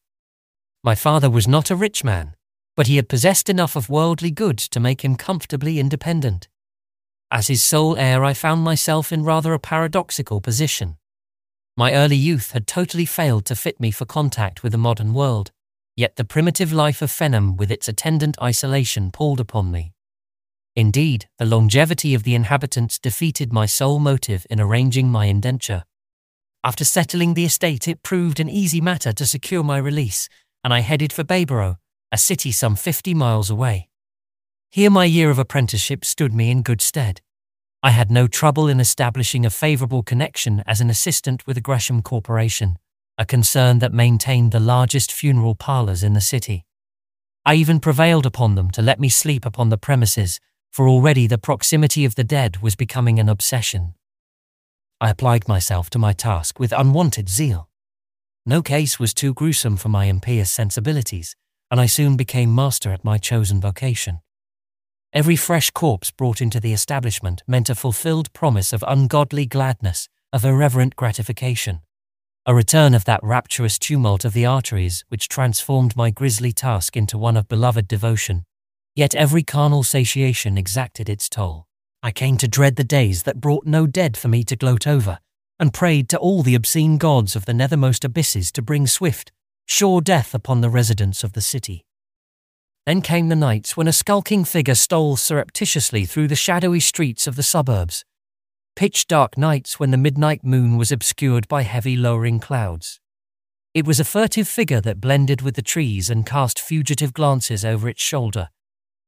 My 0.85 0.93
father 0.93 1.31
was 1.31 1.47
not 1.47 1.71
a 1.71 1.75
rich 1.75 2.03
man, 2.03 2.35
but 2.77 2.85
he 2.85 2.97
had 2.97 3.09
possessed 3.09 3.49
enough 3.49 3.75
of 3.75 3.89
worldly 3.89 4.29
goods 4.29 4.69
to 4.69 4.79
make 4.79 5.03
him 5.03 5.15
comfortably 5.15 5.79
independent. 5.79 6.47
As 7.31 7.47
his 7.47 7.63
sole 7.63 7.97
heir, 7.97 8.23
I 8.23 8.35
found 8.35 8.61
myself 8.61 9.11
in 9.11 9.23
rather 9.23 9.55
a 9.55 9.59
paradoxical 9.59 10.41
position. 10.41 10.97
My 11.75 11.93
early 11.93 12.15
youth 12.15 12.51
had 12.51 12.67
totally 12.67 13.07
failed 13.07 13.45
to 13.45 13.55
fit 13.55 13.79
me 13.79 13.89
for 13.89 14.05
contact 14.05 14.61
with 14.61 14.73
the 14.73 14.77
modern 14.77 15.15
world, 15.15 15.49
yet 15.95 16.17
the 16.17 16.23
primitive 16.23 16.71
life 16.71 17.01
of 17.01 17.09
Fenham 17.09 17.57
with 17.57 17.71
its 17.71 17.87
attendant 17.87 18.37
isolation 18.39 19.09
palled 19.09 19.39
upon 19.39 19.71
me. 19.71 19.91
Indeed, 20.75 21.27
the 21.39 21.45
longevity 21.45 22.13
of 22.13 22.21
the 22.21 22.35
inhabitants 22.35 22.99
defeated 22.99 23.51
my 23.51 23.65
sole 23.65 23.97
motive 23.97 24.45
in 24.51 24.61
arranging 24.61 25.09
my 25.09 25.25
indenture. 25.25 25.83
After 26.63 26.83
settling 26.83 27.33
the 27.33 27.45
estate, 27.45 27.87
it 27.87 28.03
proved 28.03 28.39
an 28.39 28.49
easy 28.49 28.81
matter 28.81 29.13
to 29.13 29.25
secure 29.25 29.63
my 29.63 29.77
release 29.77 30.29
and 30.65 30.73
I 30.73 30.79
headed 30.79 31.13
for 31.13 31.23
Bayborough, 31.23 31.77
a 32.11 32.17
city 32.17 32.51
some 32.51 32.75
50 32.75 33.13
miles 33.13 33.51
away. 33.51 33.87
Here 34.71 34.89
my 34.89 35.05
year 35.05 35.29
of 35.29 35.37
apprenticeship 35.37 36.03
stood 36.03 36.33
me 36.33 36.49
in 36.49 36.63
good 36.63 36.81
stead. 36.81 37.21
I 37.83 37.91
had 37.91 38.09
no 38.09 38.25
trouble 38.25 38.67
in 38.67 38.79
establishing 38.79 39.45
a 39.45 39.51
favourable 39.51 40.01
connection 40.01 40.63
as 40.65 40.81
an 40.81 40.89
assistant 40.89 41.45
with 41.45 41.55
the 41.55 41.61
Gresham 41.61 42.01
Corporation, 42.01 42.79
a 43.15 43.27
concern 43.27 43.77
that 43.77 43.93
maintained 43.93 44.51
the 44.51 44.59
largest 44.59 45.11
funeral 45.11 45.53
parlours 45.53 46.01
in 46.01 46.13
the 46.13 46.19
city. 46.19 46.65
I 47.45 47.53
even 47.53 47.79
prevailed 47.79 48.25
upon 48.25 48.55
them 48.55 48.71
to 48.71 48.81
let 48.81 48.99
me 48.99 49.07
sleep 49.07 49.45
upon 49.45 49.69
the 49.69 49.77
premises, 49.77 50.39
for 50.71 50.89
already 50.89 51.27
the 51.27 51.37
proximity 51.37 52.05
of 52.05 52.15
the 52.15 52.23
dead 52.23 52.63
was 52.63 52.75
becoming 52.75 53.19
an 53.19 53.29
obsession. 53.29 53.93
I 54.99 55.11
applied 55.11 55.47
myself 55.47 55.91
to 55.91 55.99
my 55.99 56.13
task 56.13 56.59
with 56.59 56.73
unwanted 56.73 57.29
zeal. 57.29 57.69
No 58.47 58.61
case 58.61 58.99
was 58.99 59.13
too 59.13 59.33
gruesome 59.33 59.75
for 59.75 59.89
my 59.89 60.05
impious 60.05 60.51
sensibilities, 60.51 61.35
and 61.71 61.81
I 61.81 61.87
soon 61.87 62.15
became 62.15 62.53
master 62.53 62.91
at 62.91 63.03
my 63.03 63.17
chosen 63.17 63.59
vocation. 63.59 64.19
Every 65.11 65.35
fresh 65.35 65.71
corpse 65.71 66.11
brought 66.11 66.41
into 66.41 66.59
the 66.59 66.73
establishment 66.73 67.41
meant 67.47 67.69
a 67.69 67.75
fulfilled 67.75 68.31
promise 68.33 68.71
of 68.71 68.83
ungodly 68.87 69.47
gladness, 69.47 70.09
of 70.31 70.45
irreverent 70.45 70.95
gratification, 70.95 71.81
a 72.45 72.53
return 72.53 72.93
of 72.93 73.05
that 73.05 73.23
rapturous 73.23 73.79
tumult 73.79 74.23
of 74.23 74.33
the 74.33 74.45
arteries 74.45 75.03
which 75.07 75.27
transformed 75.27 75.95
my 75.95 76.11
grisly 76.11 76.51
task 76.51 76.95
into 76.95 77.17
one 77.17 77.35
of 77.35 77.47
beloved 77.47 77.87
devotion. 77.87 78.45
Yet 78.95 79.15
every 79.15 79.41
carnal 79.41 79.81
satiation 79.81 80.55
exacted 80.55 81.09
its 81.09 81.27
toll. 81.27 81.65
I 82.03 82.11
came 82.11 82.37
to 82.37 82.47
dread 82.47 82.75
the 82.75 82.83
days 82.83 83.23
that 83.23 83.41
brought 83.41 83.65
no 83.65 83.87
dead 83.87 84.15
for 84.15 84.27
me 84.27 84.43
to 84.43 84.55
gloat 84.55 84.85
over, 84.85 85.17
and 85.59 85.73
prayed 85.73 86.09
to 86.09 86.17
all 86.17 86.43
the 86.43 86.55
obscene 86.55 86.97
gods 86.97 87.35
of 87.35 87.45
the 87.45 87.53
nethermost 87.53 88.03
abysses 88.03 88.51
to 88.51 88.61
bring 88.61 88.87
swift, 88.87 89.31
sure 89.65 90.01
death 90.01 90.33
upon 90.33 90.61
the 90.61 90.69
residents 90.69 91.23
of 91.23 91.33
the 91.33 91.41
city. 91.41 91.85
Then 92.85 93.01
came 93.01 93.29
the 93.29 93.35
nights 93.35 93.75
when 93.75 93.87
a 93.87 93.93
skulking 93.93 94.45
figure 94.45 94.75
stole 94.75 95.15
surreptitiously 95.15 96.05
through 96.05 96.27
the 96.27 96.35
shadowy 96.35 96.79
streets 96.79 97.25
of 97.25 97.35
the 97.35 97.43
suburbs, 97.43 98.05
pitch 98.75 99.07
dark 99.07 99.37
nights 99.37 99.79
when 99.79 99.91
the 99.91 99.97
midnight 99.97 100.43
moon 100.43 100.77
was 100.77 100.91
obscured 100.91 101.47
by 101.47 101.63
heavy 101.63 101.95
lowering 101.95 102.39
clouds. 102.39 102.99
It 103.73 103.87
was 103.87 103.99
a 103.99 104.05
furtive 104.05 104.47
figure 104.47 104.81
that 104.81 105.01
blended 105.01 105.41
with 105.41 105.55
the 105.55 105.61
trees 105.61 106.09
and 106.09 106.25
cast 106.25 106.59
fugitive 106.59 107.13
glances 107.13 107.65
over 107.65 107.89
its 107.89 108.01
shoulder, 108.01 108.49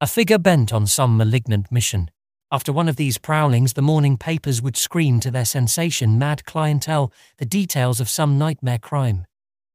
a 0.01 0.07
figure 0.07 0.37
bent 0.37 0.73
on 0.73 0.87
some 0.87 1.17
malignant 1.17 1.71
mission. 1.71 2.09
After 2.49 2.71
one 2.71 2.87
of 2.87 2.95
these 2.95 3.17
prowlings, 3.17 3.73
the 3.73 3.81
morning 3.81 4.17
papers 4.17 4.61
would 4.61 4.77
scream 4.77 5.19
to 5.19 5.29
their 5.29 5.43
sensation 5.43 6.17
mad 6.17 6.45
clientele 6.45 7.11
the 7.39 7.45
details 7.45 7.99
of 7.99 8.07
some 8.07 8.37
nightmare 8.37 8.77
crime. 8.77 9.25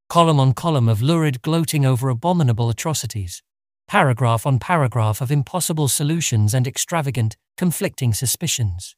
Column 0.09 0.41
on 0.41 0.55
column 0.55 0.89
of 0.89 1.03
lurid 1.03 1.43
gloating 1.43 1.85
over 1.85 2.09
abominable 2.09 2.71
atrocities. 2.71 3.43
Paragraph 3.89 4.47
on 4.47 4.59
paragraph 4.59 5.21
of 5.21 5.31
impossible 5.31 5.87
solutions 5.87 6.55
and 6.55 6.67
extravagant, 6.67 7.37
conflicting 7.59 8.15
suspicions. 8.15 8.97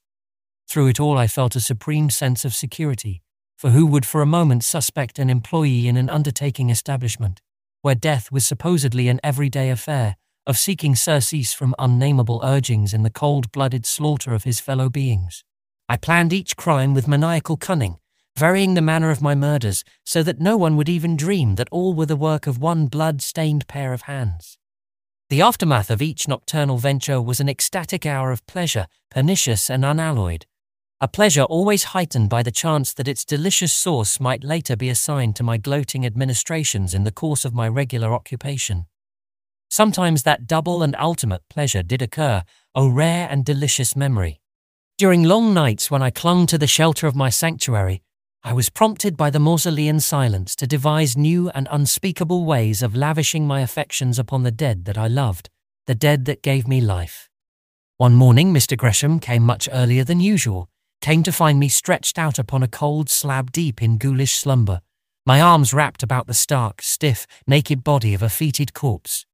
Through 0.68 0.88
it 0.88 1.00
all, 1.00 1.18
I 1.18 1.26
felt 1.26 1.56
a 1.56 1.60
supreme 1.60 2.10
sense 2.10 2.44
of 2.44 2.54
security, 2.54 3.22
for 3.56 3.70
who 3.70 3.86
would 3.86 4.06
for 4.06 4.22
a 4.22 4.26
moment 4.26 4.62
suspect 4.62 5.18
an 5.18 5.28
employee 5.28 5.88
in 5.88 5.96
an 5.96 6.08
undertaking 6.08 6.70
establishment, 6.70 7.40
where 7.82 7.96
death 7.96 8.30
was 8.30 8.46
supposedly 8.46 9.08
an 9.08 9.18
everyday 9.24 9.68
affair, 9.68 10.14
of 10.46 10.58
seeking 10.58 10.94
surcease 10.94 11.54
from 11.54 11.74
unnameable 11.78 12.40
urgings 12.44 12.92
in 12.92 13.02
the 13.02 13.10
cold 13.10 13.50
blooded 13.52 13.86
slaughter 13.86 14.34
of 14.34 14.44
his 14.44 14.60
fellow 14.60 14.88
beings. 14.88 15.44
I 15.88 15.96
planned 15.96 16.32
each 16.32 16.56
crime 16.56 16.94
with 16.94 17.08
maniacal 17.08 17.56
cunning, 17.56 17.98
varying 18.36 18.74
the 18.74 18.82
manner 18.82 19.10
of 19.10 19.22
my 19.22 19.34
murders 19.34 19.84
so 20.04 20.22
that 20.22 20.40
no 20.40 20.56
one 20.56 20.76
would 20.76 20.88
even 20.88 21.16
dream 21.16 21.54
that 21.54 21.68
all 21.70 21.94
were 21.94 22.06
the 22.06 22.16
work 22.16 22.46
of 22.46 22.58
one 22.58 22.86
blood 22.86 23.22
stained 23.22 23.68
pair 23.68 23.92
of 23.92 24.02
hands. 24.02 24.58
The 25.30 25.40
aftermath 25.40 25.90
of 25.90 26.02
each 26.02 26.28
nocturnal 26.28 26.78
venture 26.78 27.20
was 27.20 27.40
an 27.40 27.48
ecstatic 27.48 28.04
hour 28.04 28.30
of 28.30 28.46
pleasure, 28.46 28.86
pernicious 29.10 29.70
and 29.70 29.84
unalloyed. 29.84 30.46
A 31.00 31.08
pleasure 31.08 31.42
always 31.42 31.84
heightened 31.84 32.30
by 32.30 32.42
the 32.42 32.50
chance 32.50 32.94
that 32.94 33.08
its 33.08 33.24
delicious 33.24 33.72
source 33.72 34.20
might 34.20 34.44
later 34.44 34.76
be 34.76 34.88
assigned 34.88 35.36
to 35.36 35.42
my 35.42 35.56
gloating 35.56 36.06
administrations 36.06 36.94
in 36.94 37.04
the 37.04 37.12
course 37.12 37.44
of 37.44 37.54
my 37.54 37.68
regular 37.68 38.14
occupation. 38.14 38.86
Sometimes 39.70 40.22
that 40.22 40.46
double 40.46 40.82
and 40.82 40.94
ultimate 40.98 41.42
pleasure 41.48 41.82
did 41.82 42.02
occur, 42.02 42.42
O 42.74 42.88
rare 42.88 43.28
and 43.30 43.44
delicious 43.44 43.96
memory. 43.96 44.40
During 44.96 45.24
long 45.24 45.52
nights 45.52 45.90
when 45.90 46.02
I 46.02 46.10
clung 46.10 46.46
to 46.46 46.58
the 46.58 46.66
shelter 46.66 47.06
of 47.06 47.16
my 47.16 47.30
sanctuary, 47.30 48.02
I 48.42 48.52
was 48.52 48.70
prompted 48.70 49.16
by 49.16 49.30
the 49.30 49.40
mausolean 49.40 50.00
silence 50.00 50.54
to 50.56 50.66
devise 50.66 51.16
new 51.16 51.48
and 51.50 51.66
unspeakable 51.70 52.44
ways 52.44 52.82
of 52.82 52.94
lavishing 52.94 53.46
my 53.46 53.60
affections 53.60 54.18
upon 54.18 54.42
the 54.42 54.50
dead 54.50 54.84
that 54.84 54.98
I 54.98 55.08
loved, 55.08 55.50
the 55.86 55.94
dead 55.94 56.26
that 56.26 56.42
gave 56.42 56.68
me 56.68 56.80
life. 56.80 57.28
One 57.96 58.14
morning, 58.14 58.52
Mr. 58.52 58.76
Gresham 58.76 59.18
came 59.18 59.42
much 59.42 59.68
earlier 59.72 60.04
than 60.04 60.20
usual, 60.20 60.68
came 61.00 61.22
to 61.22 61.32
find 61.32 61.58
me 61.58 61.68
stretched 61.68 62.18
out 62.18 62.38
upon 62.38 62.62
a 62.62 62.68
cold 62.68 63.08
slab 63.08 63.50
deep 63.50 63.82
in 63.82 63.98
ghoulish 63.98 64.36
slumber, 64.36 64.80
my 65.26 65.40
arms 65.40 65.72
wrapped 65.72 66.02
about 66.02 66.26
the 66.26 66.34
stark, 66.34 66.82
stiff, 66.82 67.26
naked 67.46 67.82
body 67.82 68.12
of 68.12 68.22
a 68.22 68.28
fetid 68.28 68.74
corpse. 68.74 69.24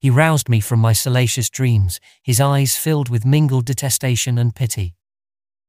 He 0.00 0.10
roused 0.10 0.48
me 0.48 0.60
from 0.60 0.78
my 0.78 0.92
salacious 0.92 1.50
dreams, 1.50 1.98
his 2.22 2.40
eyes 2.40 2.76
filled 2.76 3.08
with 3.08 3.26
mingled 3.26 3.64
detestation 3.64 4.38
and 4.38 4.54
pity. 4.54 4.94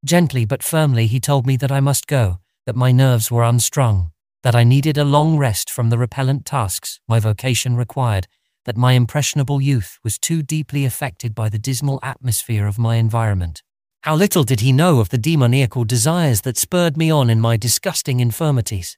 Gently 0.05 0.45
but 0.45 0.63
firmly 0.63 1.07
he 1.07 1.19
told 1.19 1.47
me 1.47 1.57
that 1.57 1.71
I 1.71 1.79
must 1.79 2.07
go, 2.07 2.39
that 2.65 2.75
my 2.75 2.91
nerves 2.91 3.31
were 3.31 3.43
unstrung, 3.43 4.11
that 4.43 4.55
I 4.55 4.63
needed 4.63 4.97
a 4.97 5.03
long 5.03 5.37
rest 5.37 5.69
from 5.69 5.89
the 5.89 5.97
repellent 5.97 6.45
tasks 6.45 6.99
my 7.07 7.19
vocation 7.19 7.75
required, 7.75 8.27
that 8.65 8.77
my 8.77 8.93
impressionable 8.93 9.59
youth 9.59 9.97
was 10.03 10.19
too 10.19 10.43
deeply 10.43 10.85
affected 10.85 11.33
by 11.33 11.49
the 11.49 11.57
dismal 11.57 11.99
atmosphere 12.03 12.67
of 12.67 12.77
my 12.77 12.95
environment. 12.95 13.63
How 14.03 14.15
little 14.15 14.43
did 14.43 14.61
he 14.61 14.71
know 14.71 14.99
of 14.99 15.09
the 15.09 15.17
demoniacal 15.17 15.83
desires 15.85 16.41
that 16.41 16.57
spurred 16.57 16.95
me 16.95 17.09
on 17.11 17.29
in 17.29 17.41
my 17.41 17.57
disgusting 17.57 18.19
infirmities. 18.19 18.97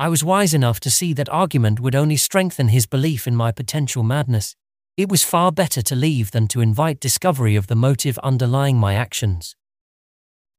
I 0.00 0.08
was 0.08 0.24
wise 0.24 0.54
enough 0.54 0.80
to 0.80 0.90
see 0.90 1.12
that 1.12 1.28
argument 1.28 1.78
would 1.78 1.94
only 1.94 2.16
strengthen 2.16 2.68
his 2.68 2.86
belief 2.86 3.26
in 3.26 3.36
my 3.36 3.52
potential 3.52 4.02
madness. 4.02 4.56
It 4.96 5.10
was 5.10 5.22
far 5.22 5.52
better 5.52 5.82
to 5.82 5.94
leave 5.94 6.30
than 6.30 6.48
to 6.48 6.62
invite 6.62 7.00
discovery 7.00 7.54
of 7.54 7.66
the 7.66 7.76
motive 7.76 8.18
underlying 8.20 8.78
my 8.78 8.94
actions. 8.94 9.56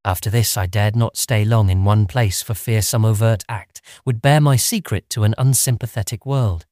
After 0.04 0.30
this, 0.30 0.56
I 0.56 0.66
dared 0.66 0.94
not 0.94 1.16
stay 1.16 1.44
long 1.44 1.70
in 1.70 1.82
one 1.82 2.06
place 2.06 2.40
for 2.40 2.54
fear 2.54 2.82
some 2.82 3.04
overt 3.04 3.42
act 3.48 3.82
would 4.04 4.22
bear 4.22 4.40
my 4.40 4.54
secret 4.54 5.10
to 5.10 5.24
an 5.24 5.34
unsympathetic 5.36 6.24
world. 6.24 6.64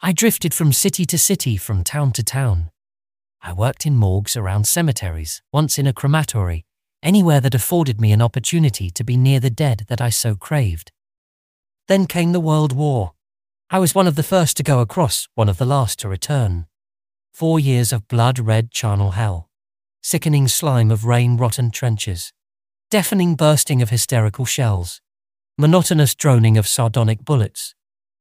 I 0.00 0.12
drifted 0.12 0.54
from 0.54 0.72
city 0.72 1.04
to 1.04 1.18
city, 1.18 1.58
from 1.58 1.84
town 1.84 2.12
to 2.12 2.22
town. 2.22 2.70
I 3.42 3.52
worked 3.52 3.84
in 3.84 3.96
morgues 3.96 4.38
around 4.38 4.66
cemeteries, 4.66 5.42
once 5.52 5.78
in 5.78 5.86
a 5.86 5.92
crematory, 5.92 6.64
anywhere 7.02 7.40
that 7.40 7.54
afforded 7.54 8.00
me 8.00 8.10
an 8.10 8.22
opportunity 8.22 8.88
to 8.88 9.04
be 9.04 9.18
near 9.18 9.38
the 9.38 9.50
dead 9.50 9.84
that 9.88 10.00
I 10.00 10.08
so 10.08 10.34
craved. 10.34 10.92
Then 11.90 12.06
came 12.06 12.30
the 12.30 12.38
World 12.38 12.72
War. 12.72 13.14
I 13.68 13.80
was 13.80 13.96
one 13.96 14.06
of 14.06 14.14
the 14.14 14.22
first 14.22 14.56
to 14.58 14.62
go 14.62 14.78
across, 14.78 15.26
one 15.34 15.48
of 15.48 15.58
the 15.58 15.64
last 15.64 15.98
to 15.98 16.08
return. 16.08 16.66
Four 17.32 17.58
years 17.58 17.92
of 17.92 18.06
blood-red 18.06 18.70
charnel 18.70 19.10
hell. 19.10 19.50
Sickening 20.00 20.46
slime 20.46 20.92
of 20.92 21.04
rain-rotten 21.04 21.72
trenches. 21.72 22.32
Deafening 22.92 23.34
bursting 23.34 23.82
of 23.82 23.90
hysterical 23.90 24.44
shells. 24.44 25.00
Monotonous 25.58 26.14
droning 26.14 26.56
of 26.56 26.68
sardonic 26.68 27.24
bullets. 27.24 27.74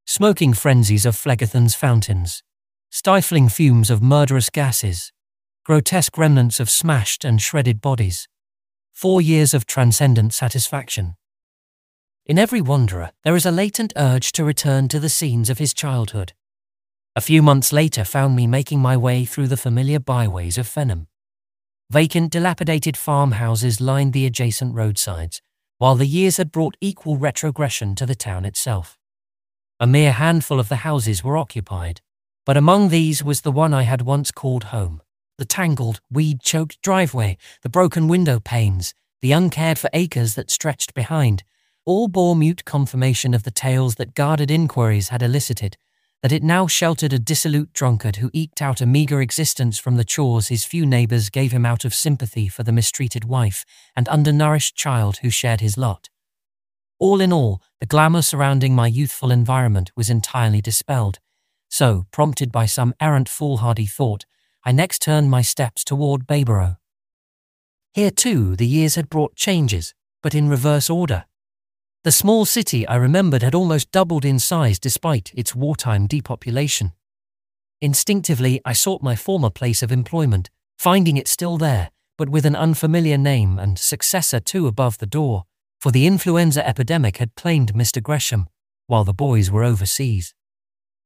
Smoking 0.03 0.53
frenzies 0.53 1.05
of 1.05 1.15
Phlegethon's 1.15 1.75
fountains. 1.75 2.41
Stifling 2.89 3.49
fumes 3.49 3.91
of 3.91 4.01
murderous 4.01 4.49
gases. 4.49 5.11
Grotesque 5.63 6.17
remnants 6.17 6.59
of 6.59 6.71
smashed 6.71 7.23
and 7.23 7.39
shredded 7.39 7.81
bodies. 7.81 8.27
Four 8.93 9.21
years 9.21 9.53
of 9.53 9.67
transcendent 9.67 10.33
satisfaction. 10.33 11.17
In 12.29 12.37
every 12.37 12.61
wanderer, 12.61 13.09
there 13.23 13.35
is 13.35 13.47
a 13.47 13.51
latent 13.51 13.91
urge 13.97 14.33
to 14.33 14.43
return 14.43 14.87
to 14.89 14.99
the 14.99 15.09
scenes 15.09 15.49
of 15.49 15.57
his 15.57 15.73
childhood. 15.73 16.33
A 17.15 17.21
few 17.21 17.41
months 17.41 17.73
later 17.73 18.03
found 18.03 18.35
me 18.35 18.45
making 18.45 18.79
my 18.79 18.95
way 18.95 19.25
through 19.25 19.47
the 19.47 19.57
familiar 19.57 19.99
byways 19.99 20.59
of 20.59 20.67
Fenham. 20.67 21.07
Vacant, 21.89 22.31
dilapidated 22.31 22.95
farmhouses 22.95 23.81
lined 23.81 24.13
the 24.13 24.27
adjacent 24.27 24.75
roadsides, 24.75 25.41
while 25.79 25.95
the 25.95 26.05
years 26.05 26.37
had 26.37 26.51
brought 26.51 26.77
equal 26.79 27.17
retrogression 27.17 27.95
to 27.95 28.05
the 28.05 28.13
town 28.13 28.45
itself. 28.45 28.99
A 29.79 29.87
mere 29.87 30.11
handful 30.11 30.59
of 30.59 30.69
the 30.69 30.85
houses 30.85 31.23
were 31.23 31.35
occupied, 31.35 31.99
but 32.45 32.55
among 32.55 32.89
these 32.89 33.23
was 33.23 33.41
the 33.41 33.51
one 33.51 33.73
I 33.73 33.81
had 33.81 34.03
once 34.03 34.29
called 34.29 34.65
home. 34.65 35.01
The 35.39 35.45
tangled, 35.45 35.99
weed-choked 36.11 36.79
driveway, 36.83 37.39
the 37.63 37.69
broken 37.69 38.07
window 38.07 38.39
panes, 38.39 38.93
the 39.23 39.31
uncared 39.31 39.79
for 39.79 39.89
acres 39.93 40.35
that 40.35 40.51
stretched 40.51 40.93
behind, 40.93 41.43
all 41.89 42.07
bore 42.07 42.35
mute 42.35 42.65
confirmation 42.65 43.33
of 43.33 43.41
the 43.41 43.49
tales 43.49 43.95
that 43.95 44.13
guarded 44.13 44.51
inquiries 44.51 45.09
had 45.09 45.23
elicited, 45.23 45.75
that 46.21 46.31
it 46.31 46.43
now 46.43 46.67
sheltered 46.67 47.11
a 47.11 47.17
dissolute 47.17 47.73
drunkard 47.73 48.17
who 48.17 48.29
eked 48.31 48.61
out 48.61 48.79
a 48.79 48.85
meagre 48.85 49.23
existence 49.23 49.79
from 49.79 49.95
the 49.97 50.03
chores 50.03 50.49
his 50.49 50.63
few 50.63 50.85
neighbours 50.85 51.31
gave 51.31 51.51
him 51.51 51.65
out 51.65 51.83
of 51.85 51.95
sympathy 51.95 52.47
for 52.47 52.61
the 52.61 52.71
mistreated 52.71 53.25
wife 53.25 53.65
and 53.95 54.07
undernourished 54.07 54.75
child 54.75 55.17
who 55.23 55.31
shared 55.31 55.61
his 55.61 55.79
lot. 55.79 56.11
All 56.99 57.19
in 57.19 57.33
all, 57.33 57.59
the 57.79 57.87
glamour 57.87 58.21
surrounding 58.21 58.75
my 58.75 58.85
youthful 58.85 59.31
environment 59.31 59.91
was 59.95 60.11
entirely 60.11 60.61
dispelled. 60.61 61.17
So, 61.69 62.05
prompted 62.11 62.51
by 62.51 62.67
some 62.67 62.93
errant 63.01 63.27
foolhardy 63.27 63.87
thought, 63.87 64.27
I 64.63 64.73
next 64.73 65.01
turned 65.01 65.31
my 65.31 65.41
steps 65.41 65.83
toward 65.83 66.27
Bayborough. 66.27 66.77
Here, 67.95 68.11
too, 68.11 68.55
the 68.55 68.67
years 68.67 68.93
had 68.93 69.09
brought 69.09 69.35
changes, 69.35 69.95
but 70.21 70.35
in 70.35 70.49
reverse 70.49 70.87
order. 70.87 71.25
The 72.05 72.11
small 72.13 72.45
city 72.45 72.87
I 72.87 72.95
remembered 72.95 73.41
had 73.41 73.53
almost 73.53 73.91
doubled 73.91 74.23
in 74.23 74.39
size 74.39 74.79
despite 74.79 75.33
its 75.33 75.53
wartime 75.53 76.07
depopulation. 76.07 76.93
Instinctively, 77.81 78.61
I 78.63 78.71
sought 78.71 79.03
my 79.03 79.17
former 79.17 79.49
place 79.49 79.83
of 79.83 79.91
employment, 79.91 80.49
finding 80.77 81.17
it 81.17 81.27
still 81.27 81.57
there, 81.57 81.91
but 82.17 82.29
with 82.29 82.45
an 82.45 82.55
unfamiliar 82.55 83.17
name 83.17 83.59
and 83.59 83.77
successor 83.77 84.39
too 84.39 84.65
above 84.65 84.99
the 84.99 85.05
door, 85.05 85.43
for 85.81 85.91
the 85.91 86.07
influenza 86.07 86.65
epidemic 86.65 87.17
had 87.17 87.35
claimed 87.35 87.73
Mr. 87.73 88.01
Gresham, 88.01 88.47
while 88.87 89.03
the 89.03 89.13
boys 89.13 89.51
were 89.51 89.65
overseas. 89.65 90.33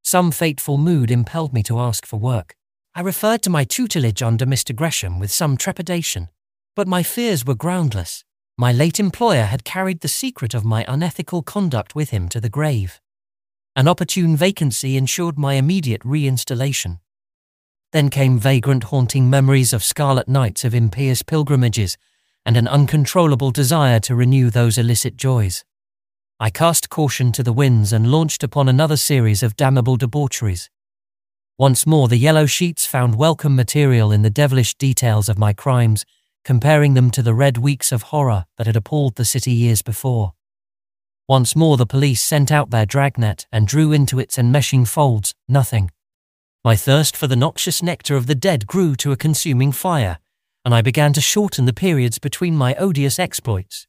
Some 0.03 0.29
fateful 0.29 0.77
mood 0.77 1.09
impelled 1.09 1.53
me 1.53 1.63
to 1.63 1.79
ask 1.79 2.05
for 2.05 2.17
work. 2.17 2.55
I 2.93 3.01
referred 3.01 3.41
to 3.43 3.50
my 3.50 3.63
tutelage 3.63 4.21
under 4.21 4.45
Mr. 4.45 4.75
Gresham 4.75 5.17
with 5.17 5.31
some 5.31 5.57
trepidation, 5.57 6.29
but 6.75 6.88
my 6.88 7.01
fears 7.01 7.43
were 7.43 7.55
groundless. 7.55 8.23
My 8.57 8.72
late 8.72 9.00
employer 9.00 9.45
had 9.45 9.63
carried 9.63 10.01
the 10.01 10.07
secret 10.07 10.53
of 10.53 10.63
my 10.63 10.86
unethical 10.88 11.41
conduct 11.41 11.95
with 11.95 12.12
him 12.12 12.29
to 12.29 12.39
the 12.39 12.50
grave. 12.50 13.01
An 13.75 13.88
opportune 13.88 14.38
vacancy 14.38 14.95
ensured 14.95 15.39
my 15.39 15.55
immediate 15.55 16.03
reinstallation. 16.03 17.00
Then 17.93 18.12
came 18.12 18.38
vagrant 18.38 18.86
haunting 18.86 19.27
memories 19.27 19.74
of 19.74 19.83
scarlet 19.83 20.27
nights 20.27 20.63
of 20.63 20.75
impious 20.75 21.24
pilgrimages 21.24 21.98
and 22.45 22.55
an 22.55 22.67
uncontrollable 22.67 23.50
desire 23.50 24.00
to 24.01 24.15
renew 24.15 24.51
those 24.51 24.77
illicit 24.77 25.17
joys. 25.17 25.65
I 26.39 26.51
cast 26.51 26.89
caution 26.89 27.31
to 27.31 27.41
the 27.41 27.53
winds 27.53 27.91
and 27.91 28.12
launched 28.12 28.43
upon 28.43 28.69
another 28.69 28.98
series 28.98 29.41
of 29.41 29.55
damnable 29.55 29.98
debaucheries. 29.98 30.69
Once 31.57 31.88
more, 31.88 32.07
the 32.07 32.17
yellow 32.17 32.45
sheets 32.45 32.86
found 32.86 33.15
welcome 33.15 33.55
material 33.55 34.12
in 34.12 34.22
the 34.22 34.29
devilish 34.29 34.75
details 34.75 35.27
of 35.27 35.39
my 35.39 35.53
crimes, 35.53 36.05
comparing 36.43 36.93
them 36.93 37.09
to 37.12 37.21
the 37.21 37.33
red 37.33 37.57
weeks 37.57 37.91
of 37.91 38.03
horror 38.03 38.45
that 38.57 38.67
had 38.67 38.75
appalled 38.75 39.15
the 39.15 39.25
city 39.25 39.51
years 39.51 39.81
before. 39.81 40.33
Once 41.27 41.55
more 41.55 41.77
the 41.77 41.85
police 41.85 42.21
sent 42.21 42.51
out 42.51 42.69
their 42.69 42.85
dragnet 42.85 43.47
and 43.51 43.67
drew 43.67 43.91
into 43.91 44.19
its 44.19 44.38
enmeshing 44.38 44.85
folds 44.85 45.33
nothing. 45.47 45.89
My 46.65 46.75
thirst 46.75 47.15
for 47.15 47.27
the 47.27 47.35
noxious 47.35 47.81
nectar 47.81 48.15
of 48.15 48.27
the 48.27 48.35
dead 48.35 48.67
grew 48.67 48.95
to 48.97 49.12
a 49.12 49.17
consuming 49.17 49.71
fire, 49.71 50.19
and 50.65 50.73
I 50.73 50.81
began 50.81 51.13
to 51.13 51.21
shorten 51.21 51.65
the 51.65 51.73
periods 51.73 52.19
between 52.19 52.55
my 52.55 52.75
odious 52.75 53.19
exploits. 53.19 53.88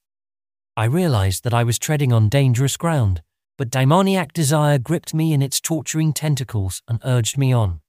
I 0.77 0.85
realized 0.85 1.45
that 1.45 1.55
I 1.55 1.63
was 1.63 1.79
treading 1.79 2.13
on 2.13 2.29
dangerous 2.29 2.77
ground, 2.77 3.23
but 3.57 3.71
demoniac 3.71 4.33
desire 4.33 4.79
gripped 4.79 5.15
me 5.15 5.33
in 5.33 5.43
its 5.43 5.61
torturing 5.61 6.13
tentacles 6.13 6.83
and 6.89 7.01
urged 7.05 7.39
me 7.39 7.53
on. 7.53 7.81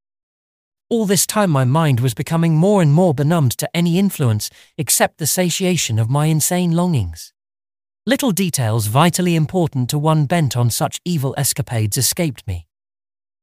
All 0.87 1.07
this 1.07 1.25
time 1.25 1.49
my 1.49 1.65
mind 1.65 1.99
was 1.99 2.13
becoming 2.13 2.55
more 2.55 2.79
and 2.79 2.93
more 2.93 3.15
benumbed 3.15 3.57
to 3.57 3.69
any 3.75 3.97
influence 3.97 4.51
except 4.77 5.17
the 5.17 5.25
satiation 5.25 5.97
of 5.97 6.11
my 6.11 6.27
insane 6.27 6.73
longings. 6.73 7.33
Little 8.05 8.31
details 8.31 8.85
vitally 8.85 9.35
important 9.35 9.89
to 9.89 9.97
one 9.97 10.27
bent 10.27 10.55
on 10.55 10.69
such 10.69 11.01
evil 11.03 11.33
escapades 11.39 11.97
escaped 11.97 12.45
me. 12.45 12.67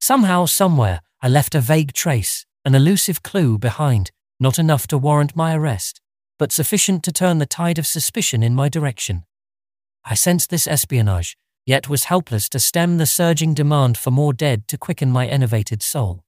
Somehow, 0.00 0.46
somewhere, 0.46 1.00
I 1.20 1.28
left 1.28 1.56
a 1.56 1.60
vague 1.60 1.92
trace, 1.92 2.46
an 2.64 2.76
elusive 2.76 3.24
clue 3.24 3.58
behind, 3.58 4.12
not 4.38 4.56
enough 4.56 4.86
to 4.88 4.98
warrant 4.98 5.34
my 5.34 5.52
arrest, 5.52 6.00
but 6.38 6.52
sufficient 6.52 7.02
to 7.04 7.12
turn 7.12 7.38
the 7.38 7.46
tide 7.46 7.78
of 7.78 7.88
suspicion 7.88 8.44
in 8.44 8.54
my 8.54 8.68
direction. 8.68 9.24
I 10.04 10.14
sensed 10.14 10.48
this 10.48 10.68
espionage, 10.68 11.36
yet 11.66 11.88
was 11.88 12.04
helpless 12.04 12.48
to 12.50 12.60
stem 12.60 12.98
the 12.98 13.06
surging 13.06 13.52
demand 13.52 13.98
for 13.98 14.12
more 14.12 14.32
dead 14.32 14.68
to 14.68 14.78
quicken 14.78 15.10
my 15.10 15.26
enervated 15.26 15.82
soul. 15.82 16.22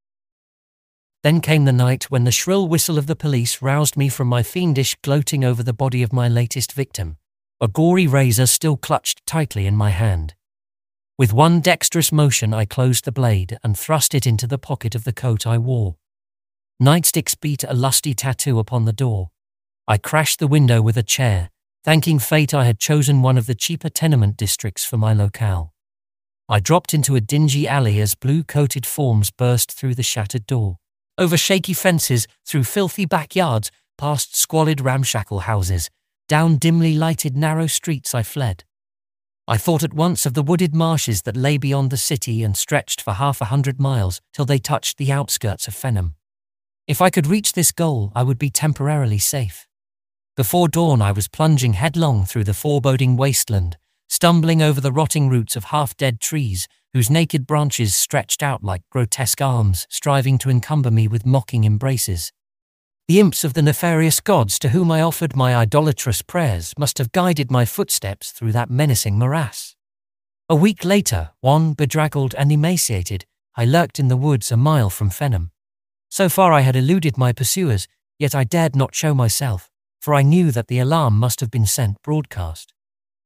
Then 1.24 1.40
came 1.40 1.64
the 1.64 1.72
night 1.72 2.04
when 2.04 2.22
the 2.22 2.30
shrill 2.30 2.68
whistle 2.68 2.98
of 2.98 3.08
the 3.08 3.16
police 3.16 3.60
roused 3.60 3.96
me 3.96 4.08
from 4.08 4.28
my 4.28 4.44
fiendish 4.44 4.94
gloating 5.02 5.44
over 5.44 5.64
the 5.64 5.72
body 5.72 6.04
of 6.04 6.12
my 6.12 6.28
latest 6.28 6.72
victim 6.72 7.16
a 7.64 7.68
gory 7.68 8.06
razor 8.06 8.46
still 8.46 8.76
clutched 8.76 9.24
tightly 9.24 9.66
in 9.66 9.74
my 9.74 9.88
hand. 9.88 10.34
With 11.16 11.32
one 11.32 11.60
dexterous 11.60 12.12
motion, 12.12 12.52
I 12.52 12.66
closed 12.66 13.06
the 13.06 13.12
blade 13.12 13.56
and 13.64 13.78
thrust 13.78 14.14
it 14.14 14.26
into 14.26 14.46
the 14.46 14.58
pocket 14.58 14.94
of 14.94 15.04
the 15.04 15.14
coat 15.14 15.46
I 15.46 15.56
wore. 15.56 15.96
Nightsticks 16.82 17.40
beat 17.40 17.64
a 17.64 17.72
lusty 17.72 18.12
tattoo 18.12 18.58
upon 18.58 18.84
the 18.84 18.92
door. 18.92 19.30
I 19.88 19.96
crashed 19.96 20.40
the 20.40 20.46
window 20.46 20.82
with 20.82 20.98
a 20.98 21.02
chair, 21.02 21.50
thanking 21.84 22.18
fate 22.18 22.52
I 22.52 22.64
had 22.64 22.78
chosen 22.78 23.22
one 23.22 23.38
of 23.38 23.46
the 23.46 23.54
cheaper 23.54 23.88
tenement 23.88 24.36
districts 24.36 24.84
for 24.84 24.98
my 24.98 25.14
locale. 25.14 25.72
I 26.48 26.60
dropped 26.60 26.92
into 26.92 27.16
a 27.16 27.20
dingy 27.20 27.66
alley 27.66 27.98
as 28.00 28.14
blue 28.14 28.42
coated 28.42 28.84
forms 28.84 29.30
burst 29.30 29.72
through 29.72 29.94
the 29.94 30.02
shattered 30.02 30.46
door. 30.46 30.78
Over 31.16 31.36
shaky 31.36 31.74
fences, 31.74 32.26
through 32.44 32.64
filthy 32.64 33.04
backyards, 33.04 33.70
past 33.96 34.34
squalid 34.34 34.80
ramshackle 34.80 35.40
houses, 35.40 35.88
down 36.28 36.56
dimly 36.56 36.94
lighted 36.94 37.36
narrow 37.36 37.68
streets 37.68 38.14
I 38.14 38.24
fled. 38.24 38.64
I 39.46 39.56
thought 39.56 39.84
at 39.84 39.94
once 39.94 40.26
of 40.26 40.34
the 40.34 40.42
wooded 40.42 40.74
marshes 40.74 41.22
that 41.22 41.36
lay 41.36 41.56
beyond 41.56 41.90
the 41.90 41.96
city 41.96 42.42
and 42.42 42.56
stretched 42.56 43.00
for 43.00 43.12
half 43.12 43.40
a 43.40 43.46
hundred 43.46 43.78
miles 43.78 44.20
till 44.32 44.44
they 44.44 44.58
touched 44.58 44.96
the 44.96 45.12
outskirts 45.12 45.68
of 45.68 45.74
Fenham. 45.74 46.14
If 46.88 47.00
I 47.00 47.10
could 47.10 47.28
reach 47.28 47.52
this 47.52 47.70
goal, 47.70 48.10
I 48.16 48.24
would 48.24 48.38
be 48.38 48.50
temporarily 48.50 49.18
safe. 49.18 49.68
Before 50.36 50.66
dawn, 50.66 51.00
I 51.00 51.12
was 51.12 51.28
plunging 51.28 51.74
headlong 51.74 52.24
through 52.24 52.44
the 52.44 52.54
foreboding 52.54 53.16
wasteland, 53.16 53.76
stumbling 54.08 54.60
over 54.62 54.80
the 54.80 54.92
rotting 54.92 55.28
roots 55.28 55.54
of 55.54 55.64
half 55.64 55.96
dead 55.96 56.20
trees 56.20 56.66
whose 56.94 57.10
naked 57.10 57.46
branches 57.46 57.94
stretched 57.94 58.42
out 58.42 58.62
like 58.62 58.88
grotesque 58.88 59.42
arms, 59.42 59.86
striving 59.90 60.38
to 60.38 60.48
encumber 60.48 60.92
me 60.92 61.08
with 61.08 61.26
mocking 61.26 61.64
embraces. 61.64 62.32
The 63.08 63.20
imps 63.20 63.42
of 63.44 63.52
the 63.52 63.62
nefarious 63.62 64.20
gods 64.20 64.58
to 64.60 64.70
whom 64.70 64.90
I 64.90 65.02
offered 65.02 65.36
my 65.36 65.56
idolatrous 65.56 66.22
prayers 66.22 66.72
must 66.78 66.96
have 66.98 67.12
guided 67.12 67.50
my 67.50 67.64
footsteps 67.64 68.30
through 68.30 68.52
that 68.52 68.70
menacing 68.70 69.18
morass. 69.18 69.74
A 70.48 70.54
week 70.54 70.84
later, 70.84 71.32
wan, 71.42 71.74
bedraggled, 71.74 72.34
and 72.36 72.52
emaciated, 72.52 73.26
I 73.56 73.64
lurked 73.64 73.98
in 73.98 74.08
the 74.08 74.16
woods 74.16 74.52
a 74.52 74.56
mile 74.56 74.88
from 74.88 75.10
Fenham. 75.10 75.50
So 76.10 76.28
far 76.28 76.52
I 76.52 76.60
had 76.60 76.76
eluded 76.76 77.18
my 77.18 77.32
pursuers, 77.32 77.88
yet 78.20 78.36
I 78.36 78.44
dared 78.44 78.76
not 78.76 78.94
show 78.94 79.14
myself, 79.14 79.68
for 80.00 80.14
I 80.14 80.22
knew 80.22 80.52
that 80.52 80.68
the 80.68 80.78
alarm 80.78 81.18
must 81.18 81.40
have 81.40 81.50
been 81.50 81.66
sent 81.66 82.00
broadcast. 82.02 82.72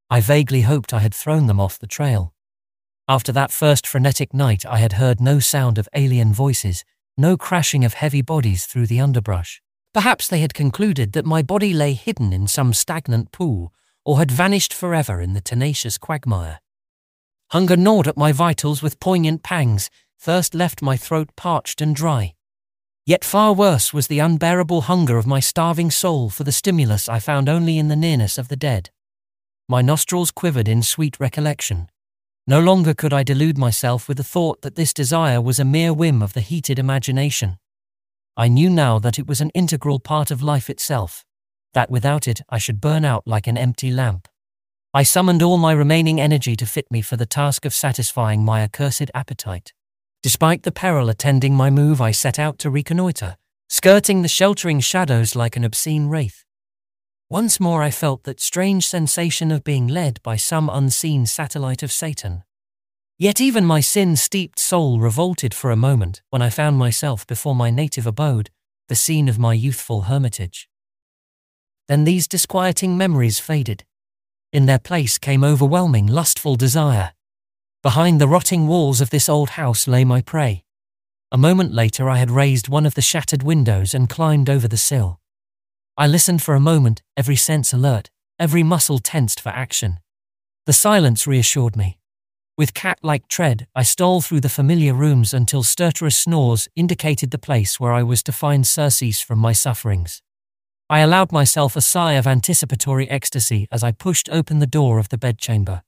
I 0.09 0.21
vaguely 0.21 0.63
hoped 0.63 0.95
I 0.95 1.01
had 1.01 1.15
thrown 1.15 1.47
them 1.47 1.61
off 1.61 1.79
the 1.79 1.87
trail. 1.87 2.33
After 3.11 3.33
that 3.33 3.51
first 3.51 3.87
frenetic 3.87 4.35
night, 4.35 4.67
I 4.67 4.79
had 4.79 4.93
heard 4.93 5.19
no 5.19 5.41
sound 5.41 5.79
of 5.79 5.89
alien 5.95 6.35
voices, 6.35 6.85
no 7.17 7.39
crashing 7.39 7.83
of 7.83 7.95
heavy 7.95 8.21
bodies 8.21 8.67
through 8.67 8.87
the 8.87 9.01
underbrush. 9.01 9.63
Perhaps 9.95 10.29
they 10.29 10.41
had 10.41 10.53
concluded 10.53 11.13
that 11.13 11.25
my 11.25 11.41
body 11.41 11.73
lay 11.73 11.95
hidden 11.95 12.35
in 12.35 12.47
some 12.47 12.75
stagnant 12.75 13.33
pool 13.33 13.73
or 14.05 14.19
had 14.19 14.31
vanished 14.31 14.75
forever 14.75 15.23
in 15.23 15.33
the 15.33 15.41
tenacious 15.41 15.97
quagmire. 15.97 16.61
Hunger 17.51 17.79
gnawed 17.79 18.07
at 18.07 18.19
my 18.19 18.31
vitals 18.31 18.83
with 18.83 19.01
poignant 19.01 19.43
pangs, 19.43 19.89
thirst 20.21 20.55
left 20.55 20.83
my 20.83 20.99
throat 20.99 21.31
parched 21.35 21.81
and 21.81 21.97
dry. 21.97 22.35
Yet 23.07 23.25
far 23.25 23.55
worse 23.55 23.95
was 23.95 24.09
the 24.09 24.19
unbearable 24.19 24.83
hunger 24.83 25.17
of 25.17 25.27
my 25.27 25.41
starving 25.41 25.91
soul 25.91 26.29
for 26.29 26.45
the 26.45 26.53
stimulus 26.53 27.09
I 27.09 27.21
found 27.21 27.49
only 27.49 27.79
in 27.79 27.89
the 27.89 27.97
nearness 27.97 28.37
of 28.37 28.49
the 28.49 28.57
dead. 28.57 28.91
My 29.67 29.81
nostrils 29.81 30.31
quivered 30.31 30.69
in 30.69 30.83
sweet 30.83 31.19
recollection. 31.19 31.89
No 32.49 32.61
longer 32.61 32.95
could 32.95 33.13
I 33.13 33.25
delude 33.25 33.59
myself 33.59 34.09
with 34.09 34.17
the 34.17 34.25
thought 34.25 34.63
that 34.63 34.75
this 34.75 34.95
desire 34.95 35.39
was 35.39 35.59
a 35.59 35.67
mere 35.67 35.93
whim 35.93 36.23
of 36.23 36.33
the 36.33 36.41
heated 36.41 36.79
imagination. 36.79 37.59
I 38.39 38.49
knew 38.49 38.71
now 38.71 38.99
that 39.01 39.19
it 39.19 39.27
was 39.27 39.43
an 39.43 39.51
integral 39.51 40.01
part 40.01 40.31
of 40.31 40.43
life 40.43 40.71
itself, 40.71 41.27
that 41.75 41.91
without 41.91 42.27
it 42.27 42.41
I 42.49 42.57
should 42.57 42.81
burn 42.81 43.05
out 43.05 43.27
like 43.27 43.47
an 43.47 43.59
empty 43.59 43.91
lamp. 43.91 44.29
I 44.95 45.03
summoned 45.03 45.43
all 45.43 45.59
my 45.59 45.73
remaining 45.73 46.23
energy 46.23 46.57
to 46.57 46.65
fit 46.65 46.91
me 46.91 47.03
for 47.03 47.19
the 47.19 47.27
task 47.27 47.67
of 47.67 47.75
satisfying 47.75 48.47
my 48.47 48.63
accursed 48.63 49.11
appetite. 49.13 49.75
Despite 50.23 50.63
the 50.63 50.73
peril 50.73 51.11
attending 51.11 51.55
my 51.55 51.69
move, 51.69 52.01
I 52.01 52.13
set 52.13 52.39
out 52.39 52.59
to 52.61 52.71
reconnoitre, 52.71 53.37
skirting 53.69 54.23
the 54.23 54.27
sheltering 54.27 54.81
shadows 54.81 55.37
like 55.37 55.59
an 55.59 55.65
obscene 55.65 56.09
wraith. 56.09 56.47
Once 57.31 57.61
more 57.61 57.83
I 57.83 57.91
felt 57.91 58.25
that 58.25 58.41
strange 58.41 58.87
sensation 58.87 59.51
of 59.53 59.63
being 59.63 59.87
led 59.87 60.19
by 60.23 60.37
some 60.37 60.71
unseen 60.71 61.27
satellite 61.27 61.83
of 61.83 61.93
Satan. 61.93 62.43
Yet 63.19 63.39
even 63.39 63.67
my 63.67 63.81
sin 63.81 64.17
steeped 64.17 64.59
soul 64.59 64.99
revolted 64.99 65.53
for 65.53 65.71
a 65.71 65.77
moment 65.77 66.23
when 66.31 66.41
I 66.41 66.49
found 66.49 66.79
myself 66.79 67.27
before 67.27 67.55
my 67.55 67.69
native 67.69 68.07
abode, 68.07 68.49
the 68.89 68.95
scene 68.95 69.29
of 69.29 69.39
my 69.39 69.53
youthful 69.53 70.03
hermitage. 70.03 70.71
Then 71.87 72.05
these 72.05 72.27
disquieting 72.27 72.97
memories 72.97 73.39
faded. 73.39 73.85
In 74.51 74.65
their 74.65 74.79
place 74.79 75.19
came 75.19 75.45
overwhelming, 75.45 76.07
lustful 76.07 76.57
desire. 76.57 77.13
Behind 77.83 78.19
the 78.21 78.29
rotting 78.29 78.67
walls 78.67 79.03
of 79.03 79.11
this 79.11 79.29
old 79.29 79.51
house 79.51 79.87
lay 79.87 80.03
my 80.03 80.23
prey. 80.23 80.65
A 81.31 81.37
moment 81.37 81.75
later, 81.75 82.09
I 82.09 82.17
had 82.17 82.31
raised 82.31 82.69
one 82.69 82.87
of 82.87 82.95
the 82.95 83.03
shattered 83.03 83.43
windows 83.43 83.93
and 83.93 84.09
climbed 84.09 84.49
over 84.49 84.67
the 84.67 84.79
sill. 84.79 85.21
I 86.01 86.07
listened 86.07 86.43
for 86.45 86.55
a 86.55 86.61
moment, 86.61 87.03
every 87.17 87.35
sense 87.35 87.73
alert, 87.73 88.09
every 88.39 88.63
muscle 88.63 89.01
tensed 89.01 89.41
for 89.41 89.49
action. 89.49 89.99
The 90.65 90.73
silence 90.73 91.27
reassured 91.27 91.75
me. 91.75 91.99
With 92.57 92.73
cat-like 92.73 93.27
tread, 93.27 93.67
I 93.75 93.83
stole 93.83 94.21
through 94.21 94.43
the 94.43 94.49
familiar 94.49 94.95
rooms 94.95 95.35
until 95.35 95.65
stertorous 95.65 96.15
snores 96.15 96.69
indicated 96.77 97.33
the 97.33 97.37
place 97.39 97.81
where 97.81 97.93
I 97.93 98.05
was 98.05 98.23
to 98.23 98.33
find 98.33 98.65
surcease 98.65 99.21
from 99.21 99.41
my 99.41 99.53
sufferings. 99.53 100.23
I 100.89 101.01
allowed 101.01 101.33
myself 101.33 101.75
a 101.75 101.81
sigh 101.81 102.13
of 102.13 102.29
anticipatory 102.29 103.11
ecstasy 103.11 103.67
as 103.73 103.83
I 103.83 103.91
pushed 103.91 104.29
open 104.31 104.61
the 104.61 104.69
door 104.69 105.01
of 105.01 105.09
the 105.09 105.19
bedchamber. 105.19 105.83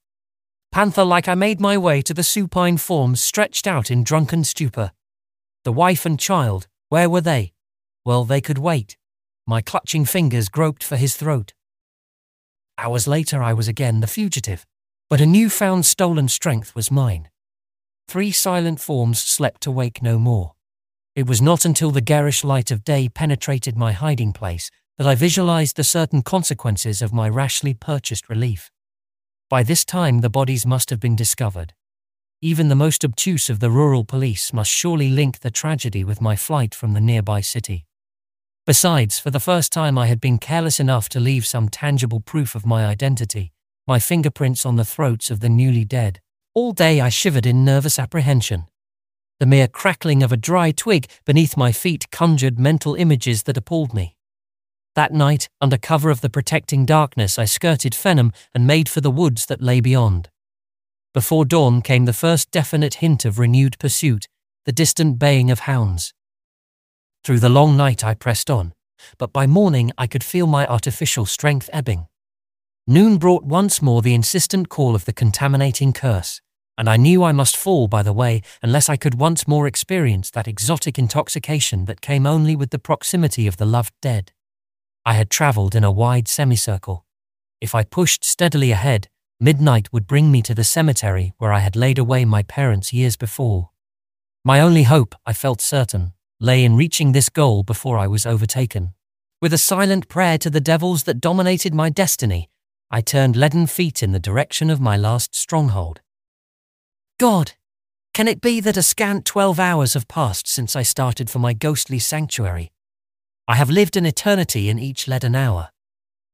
Panther-like 0.73 1.29
I 1.29 1.37
made 1.37 1.61
my 1.61 1.79
way 1.79 2.03
to 2.03 2.13
the 2.13 2.25
supine 2.25 2.79
forms 2.79 3.21
stretched 3.21 3.69
out 3.69 3.93
in 3.93 4.03
drunken 4.03 4.43
stupor. 4.43 4.91
The 5.63 5.73
wife 5.73 6.05
and 6.05 6.19
child, 6.19 6.67
where 6.89 7.09
were 7.09 7.21
they? 7.21 7.53
Well, 8.05 8.25
they 8.25 8.41
could 8.41 8.59
wait. 8.59 8.97
My 9.51 9.61
clutching 9.61 10.05
fingers 10.05 10.49
groped 10.49 10.85
for 10.85 10.97
his 10.97 11.17
throat. 11.17 11.55
Hours 12.79 13.09
later, 13.09 13.43
I 13.43 13.53
was 13.53 13.67
again 13.67 13.99
the 13.99 14.07
fugitive, 14.07 14.65
but 15.09 15.21
a 15.21 15.27
new-found 15.27 15.85
stolen 15.85 16.29
strength 16.29 16.73
was 16.77 16.93
mine. 16.93 17.29
Three 18.07 18.31
silent 18.31 18.79
forms 18.79 19.19
slept 19.19 19.61
to 19.63 19.73
wake 19.73 20.03
no 20.03 20.21
more. 20.21 20.53
It 21.17 21.27
was 21.27 21.43
not 21.43 21.65
until 21.65 21.91
the 21.91 22.01
garish 22.01 22.45
light 22.45 22.71
of 22.71 22.85
day 22.85 23.09
penetrated 23.09 23.77
my 23.77 23.91
hiding 23.91 24.33
place 24.33 24.71
that 24.99 25.09
I 25.09 25.17
visualized 25.17 25.75
the 25.75 25.83
certain 25.83 26.23
consequences 26.23 27.03
of 27.03 27.13
my 27.13 27.29
rashly 27.29 27.75
purchased 27.75 28.29
relief. 28.29 28.71
By 29.49 29.65
this 29.65 29.85
time, 29.85 30.21
the 30.21 30.31
bodies 30.31 30.65
must 30.65 30.91
have 30.91 31.01
been 31.01 31.17
discovered. 31.17 31.75
Even 32.41 32.69
the 32.69 32.77
most 32.77 33.05
obtuse 33.05 33.51
of 33.51 33.59
the 33.59 33.71
rural 33.71 34.05
police 34.05 34.53
must 34.53 34.71
surely 34.71 35.11
link 35.11 35.41
the 35.41 35.51
tragedy 35.51 36.05
with 36.05 36.21
my 36.21 36.37
flight 36.37 36.73
from 36.73 36.93
the 36.93 37.01
nearby 37.01 37.41
city. 37.41 37.85
Besides, 38.71 39.19
for 39.19 39.33
the 39.33 39.41
first 39.41 39.73
time, 39.73 39.99
I 39.99 40.07
had 40.07 40.21
been 40.21 40.39
careless 40.39 40.79
enough 40.79 41.09
to 41.09 41.19
leave 41.19 41.45
some 41.45 41.69
tangible 41.69 42.21
proof 42.21 42.55
of 42.55 42.65
my 42.65 42.87
identity, 42.87 43.51
my 43.85 43.99
fingerprints 43.99 44.65
on 44.65 44.77
the 44.77 44.85
throats 44.85 45.29
of 45.29 45.41
the 45.41 45.49
newly 45.49 45.85
dead. 45.85 46.21
All 46.55 46.71
day 46.71 47.01
I 47.01 47.09
shivered 47.09 47.47
in 47.47 47.65
nervous 47.65 47.99
apprehension. 47.99 48.69
The 49.41 49.47
mere 49.47 49.67
crackling 49.67 50.23
of 50.23 50.31
a 50.31 50.37
dry 50.37 50.71
twig 50.71 51.09
beneath 51.25 51.57
my 51.57 51.73
feet 51.73 52.13
conjured 52.13 52.61
mental 52.61 52.95
images 52.95 53.43
that 53.43 53.57
appalled 53.57 53.93
me. 53.93 54.15
That 54.95 55.13
night, 55.13 55.49
under 55.61 55.77
cover 55.77 56.09
of 56.09 56.21
the 56.21 56.31
protecting 56.31 56.87
darkness, 56.87 57.41
I 57.41 57.47
skirted 57.47 57.93
Fenham 57.93 58.33
and 58.55 58.69
made 58.69 58.89
for 58.89 59.01
the 59.01 59.11
woods 59.11 59.47
that 59.47 59.61
lay 59.61 59.81
beyond. 59.81 60.31
Before 61.13 61.45
dawn 61.45 61.83
came 61.83 62.05
the 62.05 62.13
first 62.13 62.53
definite 62.53 63.03
hint 63.03 63.25
of 63.25 63.41
renewed 63.41 63.81
pursuit, 63.81 64.29
the 64.65 64.71
distant 64.71 65.19
baying 65.19 65.51
of 65.51 65.67
hounds. 65.67 66.15
Through 67.25 67.41
the 67.41 67.49
long 67.49 67.77
night 67.77 68.05
I 68.05 68.15
pressed 68.15 68.51
on, 68.51 68.73
but 69.19 69.33
by 69.33 69.47
morning 69.47 69.93
I 69.99 70.07
could 70.07 70.25
feel 70.25 70.47
my 70.47 70.67
artificial 70.67 71.27
strength 71.27 71.69
ebbing. 71.73 72.07
Noon 72.87 73.19
brought 73.19 73.45
once 73.45 73.81
more 73.81 74.03
the 74.03 74.15
insistent 74.15 74.69
call 74.69 74.95
of 74.95 75.05
the 75.05 75.13
contaminating 75.13 75.93
curse 75.93 76.41
and 76.81 76.89
I 76.89 76.97
knew 76.97 77.23
I 77.23 77.33
must 77.33 77.59
fall 77.59 77.89
by 77.89 78.03
the 78.03 78.15
way 78.15 78.41
unless 78.63 78.89
I 78.89 78.97
could 78.97 79.17
once 79.17 79.47
more 79.47 79.67
experience 79.67 80.31
that 80.31 80.49
exotic 80.49 80.99
intoxication 80.99 81.85
that 81.85 82.01
came 82.01 82.27
only 82.27 82.57
with 82.57 82.71
the 82.71 82.79
proximity 82.79 83.47
of 83.47 83.59
the 83.59 83.67
loved 83.67 83.93
dead. 84.01 84.33
I 85.05 85.13
had 85.13 85.29
travelled 85.29 85.75
in 85.75 85.85
a 85.85 85.93
wide 85.93 86.27
semicircle. 86.27 87.05
If 87.61 87.75
I 87.75 87.85
pushed 87.85 88.25
steadily 88.25 88.71
ahead, 88.71 89.11
midnight 89.39 89.93
would 89.93 90.07
bring 90.07 90.33
me 90.33 90.41
to 90.41 90.55
the 90.55 90.65
cemetery 90.65 91.35
where 91.37 91.53
I 91.53 91.59
had 91.59 91.77
laid 91.77 91.99
away 91.99 92.25
my 92.25 92.43
parents 92.45 92.95
years 92.95 93.15
before. 93.15 93.69
My 94.43 94.59
only 94.59 94.85
hope, 94.85 95.15
I 95.27 95.35
felt 95.35 95.61
certain, 95.61 96.15
lay 96.41 96.65
in 96.65 96.75
reaching 96.75 97.13
this 97.13 97.29
goal 97.29 97.63
before 97.63 97.99
I 97.99 98.07
was 98.07 98.25
overtaken. 98.25 98.95
With 99.43 99.53
a 99.53 99.59
silent 99.59 100.09
prayer 100.09 100.39
to 100.39 100.51
the 100.51 100.61
devils 100.61 101.05
that 101.05 101.21
dominated 101.21 101.75
my 101.75 101.91
destiny, 101.91 102.49
I 102.91 103.03
turned 103.03 103.37
leaden 103.37 103.67
feet 103.67 104.03
in 104.03 104.13
the 104.13 104.19
direction 104.19 104.71
of 104.71 104.81
my 104.81 104.97
last 104.97 105.35
stronghold. 105.35 106.01
God, 107.19 107.53
can 108.15 108.27
it 108.27 108.41
be 108.41 108.61
that 108.61 108.77
a 108.77 108.83
scant 108.83 109.25
twelve 109.25 109.61
hours 109.61 109.95
have 109.95 110.09
passed 110.09 110.49
since 110.49 110.75
I 110.75 110.83
started 110.83 111.31
for 111.31 111.39
my 111.39 111.53
ghostly 111.53 111.99
sanctuary? 111.99 112.73
I 113.47 113.57
have 113.57 113.71
lived 113.71 113.97
an 113.97 114.07
eternity 114.07 114.69
in 114.69 114.79
each 114.79 115.07
leaden 115.07 115.35
hour, 115.35 115.71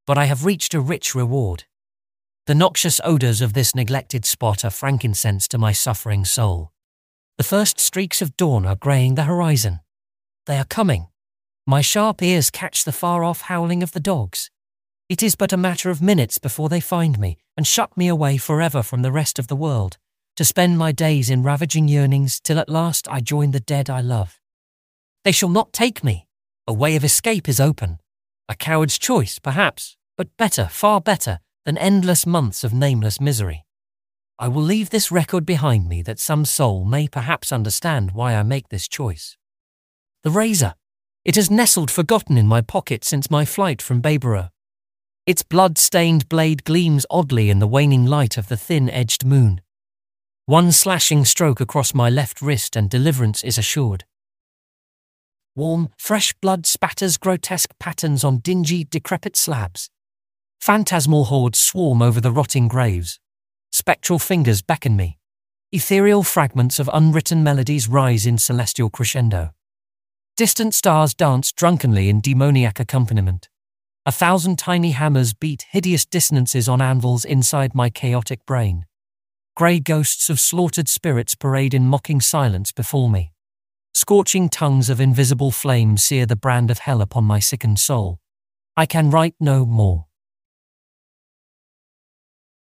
but 0.07 0.17
I 0.17 0.27
have 0.27 0.45
reached 0.45 0.73
a 0.73 0.81
rich 0.81 1.15
reward. 1.15 1.65
The 2.47 2.55
noxious 2.55 3.01
odours 3.03 3.41
of 3.41 3.55
this 3.55 3.75
neglected 3.75 4.25
spot 4.25 4.65
are 4.65 4.71
frankincense 4.71 5.49
to 5.49 5.59
my 5.59 5.73
suffering 5.73 6.25
soul. 6.25 6.71
The 7.39 7.45
first 7.45 7.81
streaks 7.81 8.23
of 8.23 8.37
dawn 8.37 8.65
are 8.65 8.77
greying 8.77 9.17
the 9.17 9.25
horizon. 9.25 9.81
They 10.47 10.59
are 10.59 10.65
coming. 10.65 11.09
My 11.67 11.81
sharp 11.81 12.23
ears 12.23 12.51
catch 12.51 12.85
the 12.85 12.93
far-off 12.93 13.43
howling 13.43 13.83
of 13.83 13.93
the 13.93 14.01
dogs. 14.01 14.51
It 15.09 15.23
is 15.23 15.35
but 15.35 15.53
a 15.53 15.57
matter 15.57 15.91
of 15.91 16.01
minutes 16.01 16.39
before 16.39 16.69
they 16.69 16.81
find 16.81 17.19
me 17.19 17.39
and 17.57 17.67
shut 17.67 17.97
me 17.97 18.07
away 18.07 18.37
forever 18.37 18.83
from 18.83 19.03
the 19.03 19.13
rest 19.13 19.39
of 19.39 19.49
the 19.49 19.57
world 19.57 19.99
to 20.37 20.45
spend 20.45 20.79
my 20.79 20.93
days 20.93 21.31
in 21.31 21.43
ravaging 21.43 21.89
yearnings 21.89 22.41
till 22.41 22.59
at 22.59 22.69
last 22.69 23.09
I 23.09 23.21
join 23.21 23.51
the 23.51 23.61
dead 23.61 23.91
I 23.91 24.01
love. 24.01 24.39
They 25.25 25.33
shall 25.33 25.49
not 25.49 25.73
take 25.73 26.05
me. 26.05 26.29
A 26.69 26.73
way 26.73 26.95
of 26.95 27.05
escape 27.05 27.49
is 27.49 27.59
open. 27.59 27.99
A 28.49 28.55
coward's 28.55 28.99
choice, 28.99 29.39
perhaps, 29.39 29.97
but 30.17 30.37
better, 30.37 30.67
far 30.67 31.01
better, 31.01 31.41
than 31.65 31.79
endless 31.79 32.27
months 32.27 32.63
of 32.63 32.73
nameless 32.73 33.21
misery. 33.21 33.65
I 34.39 34.49
will 34.49 34.63
leave 34.63 34.91
this 34.91 35.11
record 35.11 35.47
behind 35.47 35.89
me 35.89 36.03
that 36.03 36.21
some 36.21 36.45
soul 36.45 36.85
may 36.85 37.09
perhaps 37.09 37.51
understand 37.51 38.13
why 38.13 38.35
I 38.35 38.43
make 38.43 38.69
this 38.69 38.87
choice. 38.87 39.37
The 40.27 40.33
razor. 40.33 40.75
It 41.25 41.37
has 41.37 41.53
nestled 41.53 41.89
forgotten 41.89 42.37
in 42.37 42.49
my 42.49 42.61
pocket 42.61 43.05
since 43.05 43.31
my 43.31 43.45
flight 43.45 43.81
from 43.81 44.03
Bayborough. 44.03 44.51
Its 45.25 45.45
blood-stained 45.45 46.29
blade 46.29 46.65
gleams 46.65 47.07
oddly 47.09 47.49
in 47.49 47.61
the 47.61 47.69
waning 47.69 48.07
light 48.07 48.37
of 48.37 48.49
the 48.49 48.57
thin-edged 48.57 49.25
moon. 49.25 49.61
One 50.47 50.73
slashing 50.73 51.25
stroke 51.25 51.61
across 51.61 51.95
my 51.95 52.11
left 52.11 52.43
wrist 52.43 52.75
and 52.75 52.91
deliverance 52.91 53.45
is 53.45 53.57
assured. 53.57 54.05
Warm, 55.55 55.91
fresh 55.97 56.35
blood 56.41 56.67
spatters 56.67 57.19
grotesque 57.19 57.71
patterns 57.79 58.25
on 58.25 58.39
dingy, 58.39 58.83
decrepit 58.83 59.37
slabs. 59.37 59.91
Phantasmal 60.61 61.27
hordes 61.27 61.61
swarm 61.61 62.03
over 62.03 62.21
the 62.21 62.33
rotting 62.33 62.67
graves. 62.67 63.21
Spectral 63.71 64.19
fingers 64.19 64.61
beckon 64.61 64.97
me. 64.97 65.19
Ethereal 65.71 66.25
fragments 66.25 66.81
of 66.81 66.91
unwritten 66.93 67.45
melodies 67.45 67.87
rise 67.87 68.27
in 68.27 68.39
celestial 68.39 68.91
crescendo. 68.91 69.53
Distant 70.37 70.75
stars 70.75 71.15
dance 71.15 71.51
drunkenly 71.51 72.11
in 72.11 72.21
demoniac 72.21 72.79
accompaniment. 72.79 73.49
A 74.05 74.13
thousand 74.13 74.59
tiny 74.59 74.91
hammers 74.91 75.33
beat 75.33 75.65
hideous 75.71 76.05
dissonances 76.05 76.69
on 76.69 76.83
anvils 76.83 77.25
inside 77.25 77.75
my 77.75 77.89
chaotic 77.89 78.45
brain. 78.45 78.85
Grey 79.57 79.81
ghosts 79.81 80.29
of 80.29 80.39
slaughtered 80.39 80.89
spirits 80.89 81.35
parade 81.35 81.73
in 81.73 81.87
mocking 81.87 82.21
silence 82.21 82.71
before 82.71 83.09
me. 83.09 83.33
Scorching 83.95 84.51
tongues 84.51 84.91
of 84.91 85.01
invisible 85.01 85.51
flame 85.51 85.97
sear 85.97 86.27
the 86.27 86.37
brand 86.37 86.71
of 86.71 86.81
hell 86.81 87.01
upon 87.01 87.25
my 87.25 87.39
sickened 87.39 87.79
soul. 87.79 88.19
I 88.77 88.85
can 88.85 89.11
write 89.11 89.37
no 89.41 89.65
more. 89.65 90.06